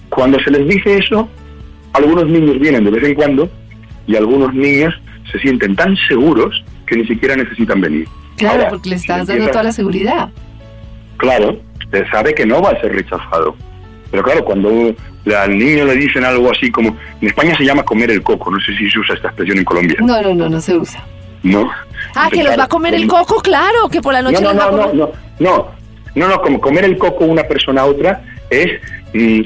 Cuando 0.09 0.39
se 0.39 0.51
les 0.51 0.67
dice 0.67 0.97
eso, 0.97 1.29
algunos 1.93 2.27
niños 2.27 2.59
vienen 2.59 2.83
de 2.85 2.91
vez 2.91 3.03
en 3.03 3.15
cuando 3.15 3.49
y 4.07 4.15
algunos 4.15 4.53
niños 4.53 4.93
se 5.31 5.39
sienten 5.39 5.75
tan 5.75 5.95
seguros 6.07 6.63
que 6.91 6.97
ni 6.97 7.07
siquiera 7.07 7.37
necesitan 7.37 7.79
venir. 7.79 8.05
Claro, 8.35 8.65
porque 8.69 8.89
le 8.89 8.95
estás 8.97 9.25
dando 9.25 9.47
toda 9.47 9.63
la 9.63 9.71
seguridad. 9.71 10.29
Claro, 11.15 11.57
sabe 12.11 12.33
que 12.33 12.45
no 12.45 12.61
va 12.61 12.71
a 12.71 12.81
ser 12.81 12.91
rechazado. 12.93 13.55
Pero 14.09 14.23
claro, 14.23 14.43
cuando 14.43 14.93
al 15.37 15.57
niño 15.57 15.85
le 15.85 15.95
dicen 15.95 16.25
algo 16.25 16.51
así 16.51 16.69
como, 16.69 16.97
en 17.21 17.27
España 17.29 17.55
se 17.55 17.63
llama 17.63 17.83
comer 17.83 18.11
el 18.11 18.21
coco, 18.21 18.51
no 18.51 18.59
sé 18.59 18.75
si 18.77 18.91
se 18.91 18.99
usa 18.99 19.15
esta 19.15 19.29
expresión 19.29 19.59
en 19.59 19.63
Colombia. 19.63 19.95
No, 20.01 20.21
no, 20.21 20.33
no, 20.33 20.49
no 20.49 20.59
se 20.59 20.75
usa. 20.75 21.01
No. 21.43 21.71
Ah, 22.13 22.27
que 22.29 22.43
los 22.43 22.59
va 22.59 22.65
a 22.65 22.67
comer 22.67 22.93
el 22.93 23.07
coco, 23.07 23.41
claro, 23.41 23.87
que 23.89 24.01
por 24.01 24.11
la 24.11 24.21
noche 24.21 24.41
no, 24.41 24.53
no, 24.53 24.59
va 24.59 24.65
a 24.65 24.69
comer... 24.69 24.87
no, 24.87 25.05
no, 25.05 25.13
no, 25.39 25.67
no, 26.13 26.27
no, 26.27 26.41
como 26.41 26.59
comer 26.59 26.83
el 26.83 26.97
coco 26.97 27.23
una 27.23 27.43
persona 27.43 27.81
a 27.81 27.85
otra 27.85 28.21
es 28.49 28.81
mm, 29.13 29.41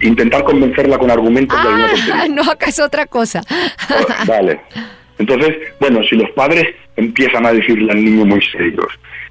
intentar 0.00 0.44
convencerla 0.44 0.96
con 0.96 1.10
argumentos 1.10 1.62
de 1.62 1.68
alguna 1.68 1.88
ah, 2.14 2.26
No, 2.30 2.50
acá 2.50 2.70
es 2.70 2.80
otra 2.80 3.04
cosa. 3.04 3.42
Oh, 3.90 4.26
vale. 4.26 4.62
Entonces, 5.20 5.54
bueno, 5.78 6.02
si 6.02 6.16
los 6.16 6.30
padres 6.30 6.74
empiezan 6.96 7.44
a 7.44 7.52
decirle 7.52 7.92
al 7.92 8.02
niño 8.02 8.24
muy 8.24 8.40
serios, 8.40 8.88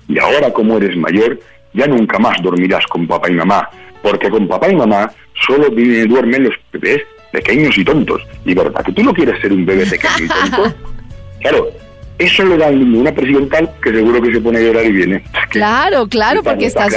y 0.08 0.20
ahora 0.20 0.54
como 0.54 0.78
eres 0.78 0.96
mayor, 0.96 1.40
ya 1.74 1.88
nunca 1.88 2.20
más 2.20 2.40
dormirás 2.44 2.86
con 2.86 3.08
papá 3.08 3.30
y 3.30 3.34
mamá, 3.34 3.68
porque 4.04 4.30
con 4.30 4.48
papá 4.48 4.70
y 4.70 4.76
mamá 4.76 5.12
solo 5.48 5.70
duermen 5.70 6.44
los 6.44 6.54
bebés 6.72 7.02
pequeños 7.32 7.76
y 7.76 7.84
tontos. 7.84 8.22
Y 8.46 8.54
verdad 8.54 8.86
que 8.86 8.92
tú 8.92 9.04
no 9.04 9.14
quieres 9.14 9.42
ser 9.42 9.52
un 9.52 9.66
bebé 9.66 9.86
pequeño 9.86 10.26
y 10.26 10.28
tonto. 10.28 10.76
Claro, 11.40 11.70
eso 12.20 12.44
le 12.44 12.58
da 12.58 12.68
una 12.68 13.14
presión 13.14 13.48
tal 13.48 13.72
que 13.82 13.94
seguro 13.94 14.22
que 14.22 14.34
se 14.34 14.42
pone 14.42 14.60
a 14.60 14.62
llorar 14.62 14.86
y 14.86 14.92
viene. 14.92 15.24
Claro, 15.50 16.08
claro, 16.08 16.44
porque 16.44 16.66
está, 16.66 16.88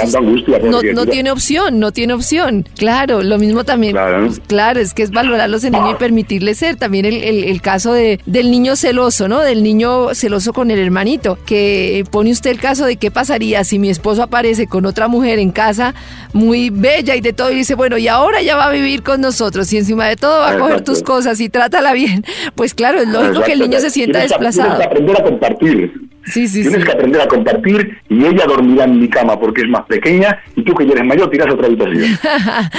no, 0.93 1.05
tiene 1.05 1.31
opción, 1.31 1.79
no 1.79 1.93
tiene 1.93 2.13
opción. 2.13 2.67
Claro, 2.77 3.23
lo 3.23 3.39
mismo 3.39 3.63
también. 3.63 3.93
Claro, 3.93 4.27
claro 4.47 4.81
es 4.81 4.93
que 4.93 5.01
es 5.01 5.11
valorarlo 5.11 5.57
ese 5.57 5.71
niño 5.71 5.91
y 5.91 5.95
permitirle 5.95 6.53
ser. 6.55 6.75
También 6.75 7.05
el, 7.05 7.23
el, 7.23 7.61
caso 7.61 7.93
de, 7.93 8.19
del 8.25 8.51
niño 8.51 8.75
celoso, 8.75 9.29
¿no? 9.29 9.39
Del 9.39 9.63
niño 9.63 10.13
celoso 10.13 10.51
con 10.51 10.71
el 10.71 10.79
hermanito, 10.79 11.37
que 11.45 12.03
pone 12.11 12.29
usted 12.29 12.51
el 12.51 12.59
caso 12.59 12.85
de 12.85 12.97
qué 12.97 13.09
pasaría 13.09 13.63
si 13.63 13.79
mi 13.79 13.89
esposo 13.89 14.23
aparece 14.23 14.67
con 14.67 14.85
otra 14.85 15.07
mujer 15.07 15.39
en 15.39 15.51
casa 15.51 15.95
muy 16.33 16.69
bella 16.69 17.15
y 17.15 17.21
de 17.21 17.31
todo 17.31 17.49
y 17.49 17.55
dice, 17.55 17.75
bueno, 17.75 17.97
y 17.97 18.09
ahora 18.09 18.41
ya 18.41 18.57
va 18.57 18.65
a 18.65 18.71
vivir 18.71 19.03
con 19.03 19.21
nosotros 19.21 19.71
y 19.71 19.77
encima 19.77 20.05
de 20.07 20.17
todo 20.17 20.39
va 20.39 20.51
a 20.51 20.57
coger 20.57 20.81
tus 20.81 21.01
cosas 21.01 21.39
y 21.39 21.47
trátala 21.47 21.93
bien. 21.93 22.25
Pues 22.55 22.73
claro, 22.73 22.99
es 22.99 23.07
lógico 23.07 23.41
que 23.43 23.53
el 23.53 23.59
niño 23.59 23.79
se 23.79 23.89
sienta 23.89 24.19
desplazado 24.19 24.79
compartir 25.21 26.12
a 26.25 26.31
compartir. 26.31 26.61
Tienes 26.63 26.85
que 26.85 26.91
aprender 26.91 27.21
a 27.21 27.27
compartir 27.27 27.97
y 28.09 28.25
ella 28.25 28.45
dormirá 28.47 28.85
en 28.85 28.99
mi 28.99 29.09
cama 29.09 29.39
porque 29.39 29.61
es 29.61 29.69
más 29.69 29.85
pequeña 29.85 30.39
y 30.55 30.63
tú 30.63 30.73
que 30.73 30.85
ya 30.85 30.93
eres 30.93 31.05
mayor 31.05 31.29
tiras 31.29 31.51
otra 31.51 31.67
habitación. 31.67 32.03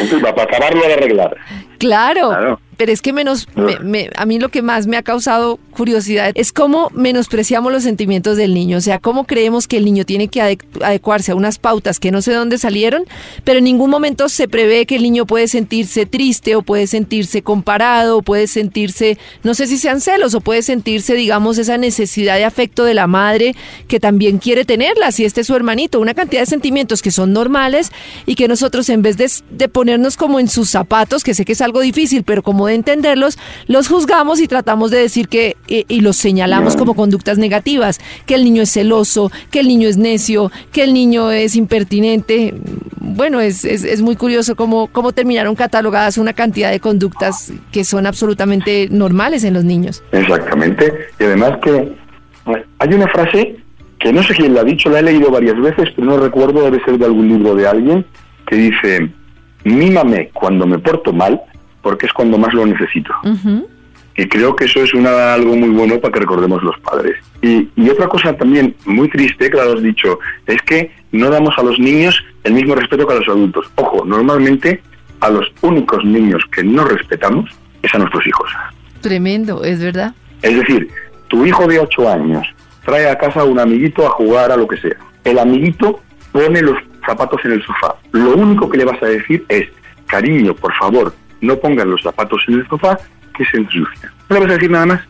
Entonces, 0.01 0.21
para 0.21 0.43
acabarlo 0.43 0.81
de 0.81 0.93
arreglar. 0.95 1.37
claro 1.79 2.59
pero 2.77 2.93
es 2.93 3.03
que 3.03 3.13
menos, 3.13 3.49
me, 3.83 4.11
a 4.17 4.27
mí 4.27 4.39
lo 4.39 4.49
que 4.49 4.63
más 4.63 4.87
me 4.87 4.97
ha 4.97 5.03
causado 5.03 5.59
curiosidad 5.71 6.33
es 6.35 6.53
cómo 6.53 6.91
menospreciamos 6.95 7.73
los 7.73 7.83
sentimientos 7.83 8.37
del 8.37 8.55
niño, 8.55 8.79
o 8.79 8.81
sea, 8.81 8.99
cómo 8.99 9.25
creemos 9.25 9.69
que 9.69 9.77
el 9.77 9.85
niño 9.85 10.05
tiene 10.05 10.29
que 10.29 10.59
adecuarse 10.83 11.33
a 11.33 11.35
unas 11.35 11.59
pautas 11.59 12.01
que 12.01 12.11
no 12.11 12.23
sé 12.23 12.33
de 12.33 12.39
dónde 12.39 12.59
salieron, 12.59 13.05
pero 13.45 13.59
en 13.59 13.65
ningún 13.65 13.91
momento 13.91 14.29
se 14.29 14.49
prevé 14.49 14.87
que 14.87 14.97
el 14.97 15.03
niño 15.03 15.27
puede 15.27 15.49
sentirse 15.49 16.07
triste 16.07 16.57
o 16.57 16.63
puede 16.63 16.87
sentirse 16.87 17.43
comparado, 17.43 18.19
o 18.19 18.23
puede 18.23 18.47
sentirse, 18.47 19.19
no 19.43 19.55
sé 19.55 19.67
si 19.67 19.79
sean 19.79 20.01
celos 20.01 20.35
o 20.35 20.41
puede 20.41 20.63
sentirse, 20.63 21.15
digamos, 21.15 21.59
esa 21.59 21.79
necesidad 21.79 22.37
de 22.37 22.45
afecto 22.45 22.85
de 22.85 22.95
la 22.95 23.07
madre 23.07 23.34
que 23.89 24.01
también 24.01 24.39
quiere 24.39 24.65
tenerla, 24.65 25.13
si 25.13 25.25
este 25.25 25.43
es 25.43 25.47
su 25.47 25.55
hermanito, 25.55 26.01
una 26.01 26.15
cantidad 26.15 26.43
de 26.43 26.47
sentimientos 26.47 27.03
que 27.03 27.11
son 27.11 27.33
normales 27.33 27.91
y 28.27 28.35
que 28.35 28.49
nosotros 28.49 28.89
en 28.89 29.03
vez 29.03 29.17
de, 29.17 29.31
de 29.51 29.69
ponernos 29.69 30.17
como 30.17 30.41
en 30.41 30.49
sus 30.49 30.71
zapatos, 30.71 31.25
que 31.25 31.35
sé 31.35 31.45
que 31.45 31.53
es 31.53 31.61
algo 31.61 31.81
difícil, 31.81 32.23
pero 32.25 32.43
como 32.43 32.67
de 32.67 32.75
entenderlos, 32.75 33.39
los 33.67 33.89
juzgamos 33.89 34.41
y 34.41 34.49
tratamos 34.49 34.91
de 34.91 34.99
decir 34.99 35.29
que, 35.29 35.57
eh, 35.69 35.85
y 35.89 36.01
los 36.01 36.17
señalamos 36.17 36.77
como 36.77 36.95
conductas 36.95 37.39
negativas, 37.39 38.01
que 38.27 38.35
el 38.35 38.45
niño 38.45 38.63
es 38.63 38.73
celoso, 38.73 39.31
que 39.51 39.61
el 39.61 39.69
niño 39.69 39.89
es 39.89 39.97
necio, 39.97 40.51
que 40.73 40.85
el 40.85 40.95
niño 40.95 41.31
es 41.31 41.57
impertinente. 41.57 42.55
Bueno, 43.01 43.41
es, 43.41 43.65
es, 43.65 44.03
muy 44.03 44.17
curioso 44.17 44.57
cómo, 44.57 44.89
cómo 44.89 45.13
terminaron 45.13 45.55
catalogadas 45.55 46.19
una 46.19 46.33
cantidad 46.33 46.71
de 46.71 46.81
conductas 46.81 47.53
que 47.73 47.85
son 47.85 48.07
absolutamente 48.07 48.89
normales 48.91 49.45
en 49.45 49.55
los 49.55 49.65
niños. 49.65 50.03
Exactamente. 50.13 50.93
Y 51.19 51.25
además 51.25 51.59
que 51.63 52.04
hay 52.79 52.95
una 52.95 53.09
frase 53.09 53.57
que 53.99 54.13
no 54.13 54.23
sé 54.23 54.35
quién 54.35 54.55
la 54.55 54.61
ha 54.61 54.65
dicho, 54.65 54.91
la 54.91 55.01
he 55.01 55.03
leído 55.03 55.31
varias 55.31 55.59
veces, 55.59 55.89
pero 55.95 56.07
no 56.07 56.19
recuerdo, 56.19 56.63
debe 56.63 56.85
ser 56.85 56.99
de 56.99 57.07
algún 57.07 57.29
libro 57.29 57.55
de 57.55 57.67
alguien, 57.67 58.05
que 58.47 58.57
dice, 58.57 59.11
mímame 59.65 60.29
cuando 60.33 60.67
me 60.67 60.79
porto 60.79 61.13
mal 61.13 61.41
porque 61.81 62.07
es 62.07 62.13
cuando 62.13 62.39
más 62.39 62.53
lo 62.55 62.67
necesito. 62.67 63.13
Y 64.17 64.27
creo 64.27 64.55
que 64.55 64.65
eso 64.65 64.83
es 64.83 64.95
una, 64.95 65.35
algo 65.35 65.57
muy 65.57 65.71
bueno 65.71 65.99
para 66.01 66.13
que 66.13 66.21
recordemos 66.21 66.63
los 66.63 66.79
padres. 66.81 67.17
Y, 67.43 67.69
otra 67.89 68.09
cosa 68.09 68.35
también 68.37 68.75
muy 68.87 69.09
triste, 69.09 69.51
que 69.51 69.57
lo 69.57 69.75
has 69.75 69.83
dicho, 69.83 70.19
es 70.47 70.61
que 70.63 70.93
no 71.13 71.31
damos 71.31 71.55
a 71.59 71.63
los 71.63 71.79
niños 71.79 72.23
el 72.45 72.55
mismo 72.55 72.75
respeto 72.75 73.07
que 73.07 73.15
a 73.15 73.19
los 73.19 73.29
adultos. 73.29 73.71
Ojo, 73.75 74.05
normalmente 74.05 74.83
a 75.21 75.31
los 75.31 75.47
únicos 75.63 76.05
niños 76.05 76.43
que 76.53 76.63
no 76.63 76.85
respetamos 76.85 77.51
es 77.83 77.95
a 77.95 77.99
nuestros 77.99 78.27
hijos. 78.27 78.51
Tremendo, 79.01 79.65
es 79.65 79.83
verdad. 79.83 80.15
Es 80.43 80.57
decir, 80.57 80.89
tu 81.29 81.45
hijo 81.45 81.67
de 81.67 81.79
8 81.79 82.09
años 82.09 82.47
trae 82.85 83.09
a 83.09 83.19
casa 83.19 83.41
a 83.41 83.45
un 83.45 83.59
amiguito 83.59 84.07
a 84.07 84.11
jugar 84.11 84.53
a 84.53 84.57
lo 84.57 84.69
que 84.69 84.77
sea. 84.77 84.97
El 85.25 85.39
amiguito 85.39 86.01
pone 86.33 86.61
los 86.61 86.77
zapatos 87.07 87.41
en 87.45 87.53
el 87.53 87.63
sofá. 87.65 87.97
Lo 88.13 88.35
único 88.35 88.69
que 88.69 88.79
le 88.79 88.85
vas 88.85 89.03
a 89.03 89.07
decir 89.07 89.45
es, 89.49 89.69
cariño, 90.07 90.55
por 90.55 90.73
favor, 90.75 91.15
no 91.41 91.57
pongan 91.57 91.91
los 91.91 92.03
zapatos 92.03 92.43
en 92.49 92.55
el 92.55 92.69
sofá 92.69 92.99
que 93.37 93.45
se 93.47 93.59
ensucian. 93.59 94.13
No 94.29 94.37
le 94.37 94.41
vas 94.41 94.51
a 94.51 94.55
decir 94.55 94.71
nada 94.71 94.87
más. 94.87 95.01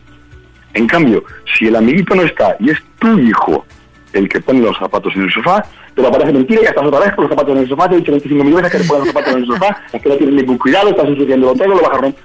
En 0.73 0.87
cambio, 0.87 1.23
si 1.57 1.67
el 1.67 1.75
amiguito 1.75 2.15
no 2.15 2.23
está 2.23 2.55
y 2.59 2.69
es 2.69 2.77
tu 2.99 3.17
hijo 3.19 3.65
el 4.13 4.29
que 4.29 4.39
pone 4.39 4.59
los 4.59 4.77
zapatos 4.77 5.15
en 5.15 5.23
el 5.23 5.31
sofá, 5.31 5.65
te 5.93 6.01
lo 6.01 6.11
parece 6.11 6.33
mentira 6.33 6.61
y 6.61 6.65
estás 6.65 6.85
otra 6.85 6.99
vez 6.99 7.13
con 7.13 7.23
los 7.23 7.29
zapatos 7.29 7.51
en 7.55 7.63
el 7.63 7.69
sofá, 7.69 7.87
te 7.87 7.95
he 7.95 7.97
dicho 7.99 8.11
25 8.11 8.43
mil 8.43 8.53
veces 8.53 8.71
que 8.71 8.79
le 8.79 8.83
pongan 8.85 8.99
los 8.99 9.07
zapatos 9.13 9.33
en 9.33 9.39
el 9.39 9.47
sofá, 9.47 9.83
es 9.93 10.01
que 10.01 10.09
no 10.09 10.15
tienes 10.15 10.35
ningún 10.35 10.57
cuidado, 10.57 10.89
estás 10.89 11.07
ensuciándolo 11.07 11.53
todo, 11.53 11.67
lo 11.67 11.81
vas 11.81 11.91
a 11.91 11.97
romper. 12.01 12.23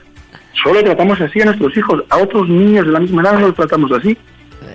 Solo 0.63 0.83
tratamos 0.83 1.21
así 1.21 1.41
a 1.41 1.47
nuestros 1.47 1.77
hijos, 1.77 2.05
a 2.09 2.19
otros 2.19 2.49
niños 2.49 2.87
de 2.87 2.93
la 2.93 3.01
misma 3.01 3.23
edad 3.23 3.35
no 3.35 3.47
los 3.49 3.55
tratamos 3.55 3.93
así. 3.93 4.17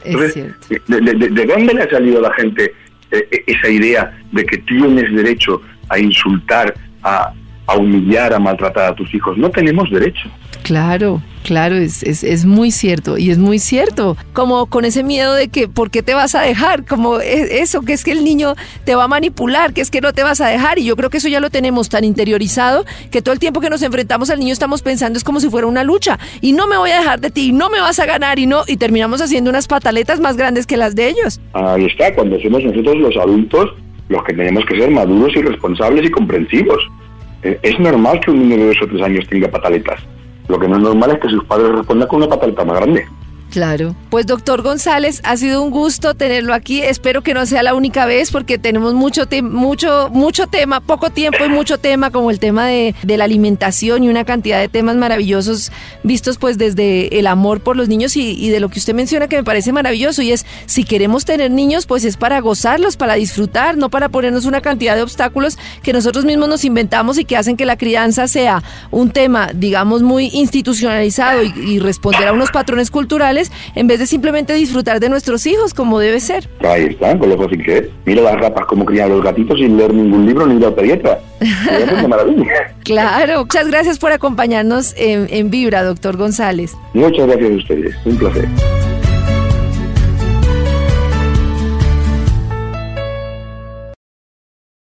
Entonces, 0.04 0.54
de, 0.70 1.30
de, 1.30 1.46
dónde 1.46 1.74
le 1.74 1.84
ha 1.84 1.90
salido 1.90 2.20
a 2.20 2.30
la 2.30 2.34
gente 2.34 2.74
eh, 3.12 3.44
esa 3.48 3.70
idea 3.70 4.18
de 4.32 4.46
que 4.46 4.58
tienes 4.60 5.14
derecho 5.14 5.62
a 5.90 6.00
insultar 6.00 6.74
a, 7.04 7.34
a 7.68 7.78
humillar, 7.78 8.34
a 8.34 8.40
maltratar 8.40 8.92
a 8.92 8.96
tus 8.96 9.14
hijos. 9.14 9.38
No 9.38 9.50
tenemos 9.50 9.90
derecho. 9.90 10.30
Claro, 10.64 11.22
claro, 11.44 11.76
es, 11.76 12.02
es, 12.02 12.24
es, 12.24 12.44
muy 12.46 12.72
cierto 12.72 13.20
y 13.20 13.30
es 13.30 13.38
muy 13.38 13.60
cierto. 13.60 14.18
Como 14.34 14.66
con 14.66 14.84
ese 14.84 15.04
miedo 15.04 15.36
de 15.36 15.48
que, 15.48 15.68
¿por 15.68 15.92
qué 15.92 16.02
te 16.02 16.16
vas 16.16 16.34
a 16.34 16.42
dejar? 16.42 16.86
Como 16.86 17.20
e, 17.20 17.60
eso, 17.60 17.82
que 17.82 17.94
es 17.94 18.04
que 18.04 18.12
el 18.12 18.24
niño 18.24 18.56
te 18.84 18.96
va 18.96 19.04
a 19.04 19.08
manipular, 19.08 19.74
que 19.74 19.82
es 19.82 19.92
que 19.92 20.02
no 20.02 20.12
te 20.12 20.24
vas 20.24 20.42
a 20.42 20.48
dejar. 20.48 20.80
Y 20.80 20.86
yo 20.86 20.96
creo 20.96 21.12
que 21.12 21.18
eso 21.18 21.28
ya 21.28 21.40
lo 21.40 21.52
tenemos 21.52 21.90
tan 21.90 22.04
interiorizado 22.04 22.84
que 23.12 23.22
todo 23.22 23.34
el 23.34 23.40
tiempo 23.40 23.62
que 23.62 23.70
nos 23.70 23.84
enfrentamos 23.84 24.32
al 24.32 24.40
niño 24.40 24.54
estamos 24.54 24.82
pensando 24.82 25.18
es 25.18 25.24
como 25.24 25.40
si 25.40 25.50
fuera 25.50 25.68
una 25.68 25.84
lucha. 25.84 26.18
Y 26.42 26.54
no 26.54 26.66
me 26.66 26.78
voy 26.78 26.90
a 26.90 27.00
dejar 27.00 27.22
de 27.22 27.30
ti, 27.30 27.50
y 27.50 27.52
no 27.52 27.70
me 27.70 27.80
vas 27.80 28.00
a 28.00 28.08
ganar 28.08 28.40
y 28.40 28.48
no. 28.48 28.64
Y 28.68 28.78
terminamos 28.78 29.22
haciendo 29.22 29.52
unas 29.52 29.68
pataletas 29.68 30.20
más 30.20 30.36
grandes 30.36 30.66
que 30.66 30.78
las 30.78 30.96
de 30.96 31.10
ellos. 31.10 31.40
Ahí 31.54 31.86
está, 31.86 32.12
cuando 32.16 32.40
somos 32.42 32.64
nosotros 32.64 32.96
los 32.98 33.16
adultos 33.18 33.70
los 34.10 34.24
que 34.24 34.34
tenemos 34.34 34.66
que 34.66 34.80
ser 34.80 34.92
maduros 34.92 35.36
y 35.36 35.42
responsables 35.42 36.06
y 36.06 36.12
comprensivos. 36.12 36.80
Eh, 37.46 37.60
es 37.62 37.80
normal 37.80 38.20
que 38.22 38.32
un 38.32 38.40
niño 38.40 38.58
de 38.58 38.68
dos 38.70 38.82
o 38.82 38.88
tres 38.88 39.04
años 39.04 39.28
tenga 39.30 39.48
pataletas. 39.48 40.02
Lo 40.48 40.58
que 40.58 40.68
no 40.68 40.78
es 40.78 40.82
normal 40.82 41.12
es 41.12 41.20
que 41.20 41.30
sus 41.30 41.44
padres 41.44 41.74
respondan 41.74 42.08
con 42.08 42.18
una 42.18 42.28
pataleta 42.28 42.66
más 42.66 42.78
grande. 42.78 43.06
Claro. 43.56 43.96
Pues 44.10 44.26
doctor 44.26 44.64
González, 44.64 45.22
ha 45.24 45.38
sido 45.38 45.64
un 45.64 45.70
gusto 45.70 46.14
tenerlo 46.14 46.54
aquí. 46.54 46.82
Espero 46.82 47.22
que 47.22 47.34
no 47.34 47.46
sea 47.46 47.64
la 47.64 47.74
única 47.74 48.06
vez 48.06 48.30
porque 48.30 48.58
tenemos 48.58 48.94
mucho, 48.94 49.30
mucho, 49.44 50.10
mucho 50.12 50.48
tema, 50.48 50.82
poco 50.82 51.10
tiempo 51.10 51.46
y 51.46 51.48
mucho 51.48 51.78
tema 51.78 52.12
como 52.12 52.32
el 52.32 52.40
tema 52.40 52.68
de, 52.68 52.94
la 53.06 53.24
alimentación 53.24 54.04
y 54.04 54.10
una 54.10 54.26
cantidad 54.26 54.60
de 54.60 54.68
temas 54.68 54.98
maravillosos 54.98 55.72
vistos 56.04 56.38
pues 56.38 56.58
desde 56.58 57.18
el 57.18 57.28
amor 57.28 57.62
por 57.62 57.78
los 57.78 57.88
niños 57.88 58.18
y 58.18 58.50
de 58.50 58.60
lo 58.60 58.68
que 58.68 58.80
usted 58.80 58.94
menciona 58.94 59.30
que 59.30 59.38
me 59.38 59.46
parece 59.46 59.72
maravilloso 59.72 60.22
y 60.22 60.34
es 60.34 60.46
si 60.66 60.84
queremos 60.84 61.24
tener 61.24 61.50
niños 61.50 61.86
pues 61.86 62.04
es 62.04 62.18
para 62.18 62.42
gozarlos, 62.42 62.98
para 62.98 63.14
disfrutar, 63.14 63.78
no 63.78 63.90
para 63.90 64.10
ponernos 64.10 64.44
una 64.44 64.60
cantidad 64.60 64.98
de 64.98 65.02
obstáculos 65.02 65.58
que 65.82 65.94
nosotros 65.94 66.26
mismos 66.26 66.50
nos 66.50 66.66
inventamos 66.66 67.18
y 67.18 67.24
que 67.24 67.38
hacen 67.38 67.56
que 67.56 67.66
la 67.66 67.78
crianza 67.78 68.28
sea 68.28 68.62
un 68.92 69.12
tema 69.12 69.52
digamos 69.54 70.04
muy 70.04 70.30
institucionalizado 70.34 71.42
y 71.42 71.80
responder 71.80 72.28
a 72.28 72.34
unos 72.34 72.52
patrones 72.52 72.92
culturales 72.92 73.45
en 73.76 73.88
vez 73.88 74.00
de 74.00 74.08
simplemente 74.08 74.54
disfrutar 74.54 75.00
de 75.00 75.10
nuestros 75.10 75.46
hijos 75.46 75.74
como 75.74 76.00
debe 76.00 76.20
ser. 76.20 76.50
Ahí 76.60 76.86
está, 76.86 77.18
con 77.18 77.30
lo 77.30 77.38
fácil 77.38 77.64
que 77.64 77.78
es. 77.78 77.84
Mira 78.06 78.22
las 78.22 78.40
ratas 78.40 78.66
como 78.66 78.86
crían 78.86 79.10
los 79.10 79.24
gatitos 79.24 79.58
sin 79.60 79.78
leer 79.78 79.94
ningún 79.94 80.26
libro 80.26 80.46
ni 80.46 80.58
ir 80.58 80.66
a 80.66 80.74
pediatra. 80.74 81.20
Maravilla. 82.08 82.74
claro, 82.84 83.42
muchas 83.42 83.68
gracias 83.68 84.00
por 84.00 84.12
acompañarnos 84.12 84.94
en, 84.98 85.28
en 85.30 85.50
Vibra, 85.50 85.84
doctor 85.84 86.18
González. 86.18 86.74
Muchas 86.94 87.28
gracias 87.28 87.52
a 87.52 87.56
ustedes, 87.56 87.96
un 88.06 88.18
placer. 88.18 88.48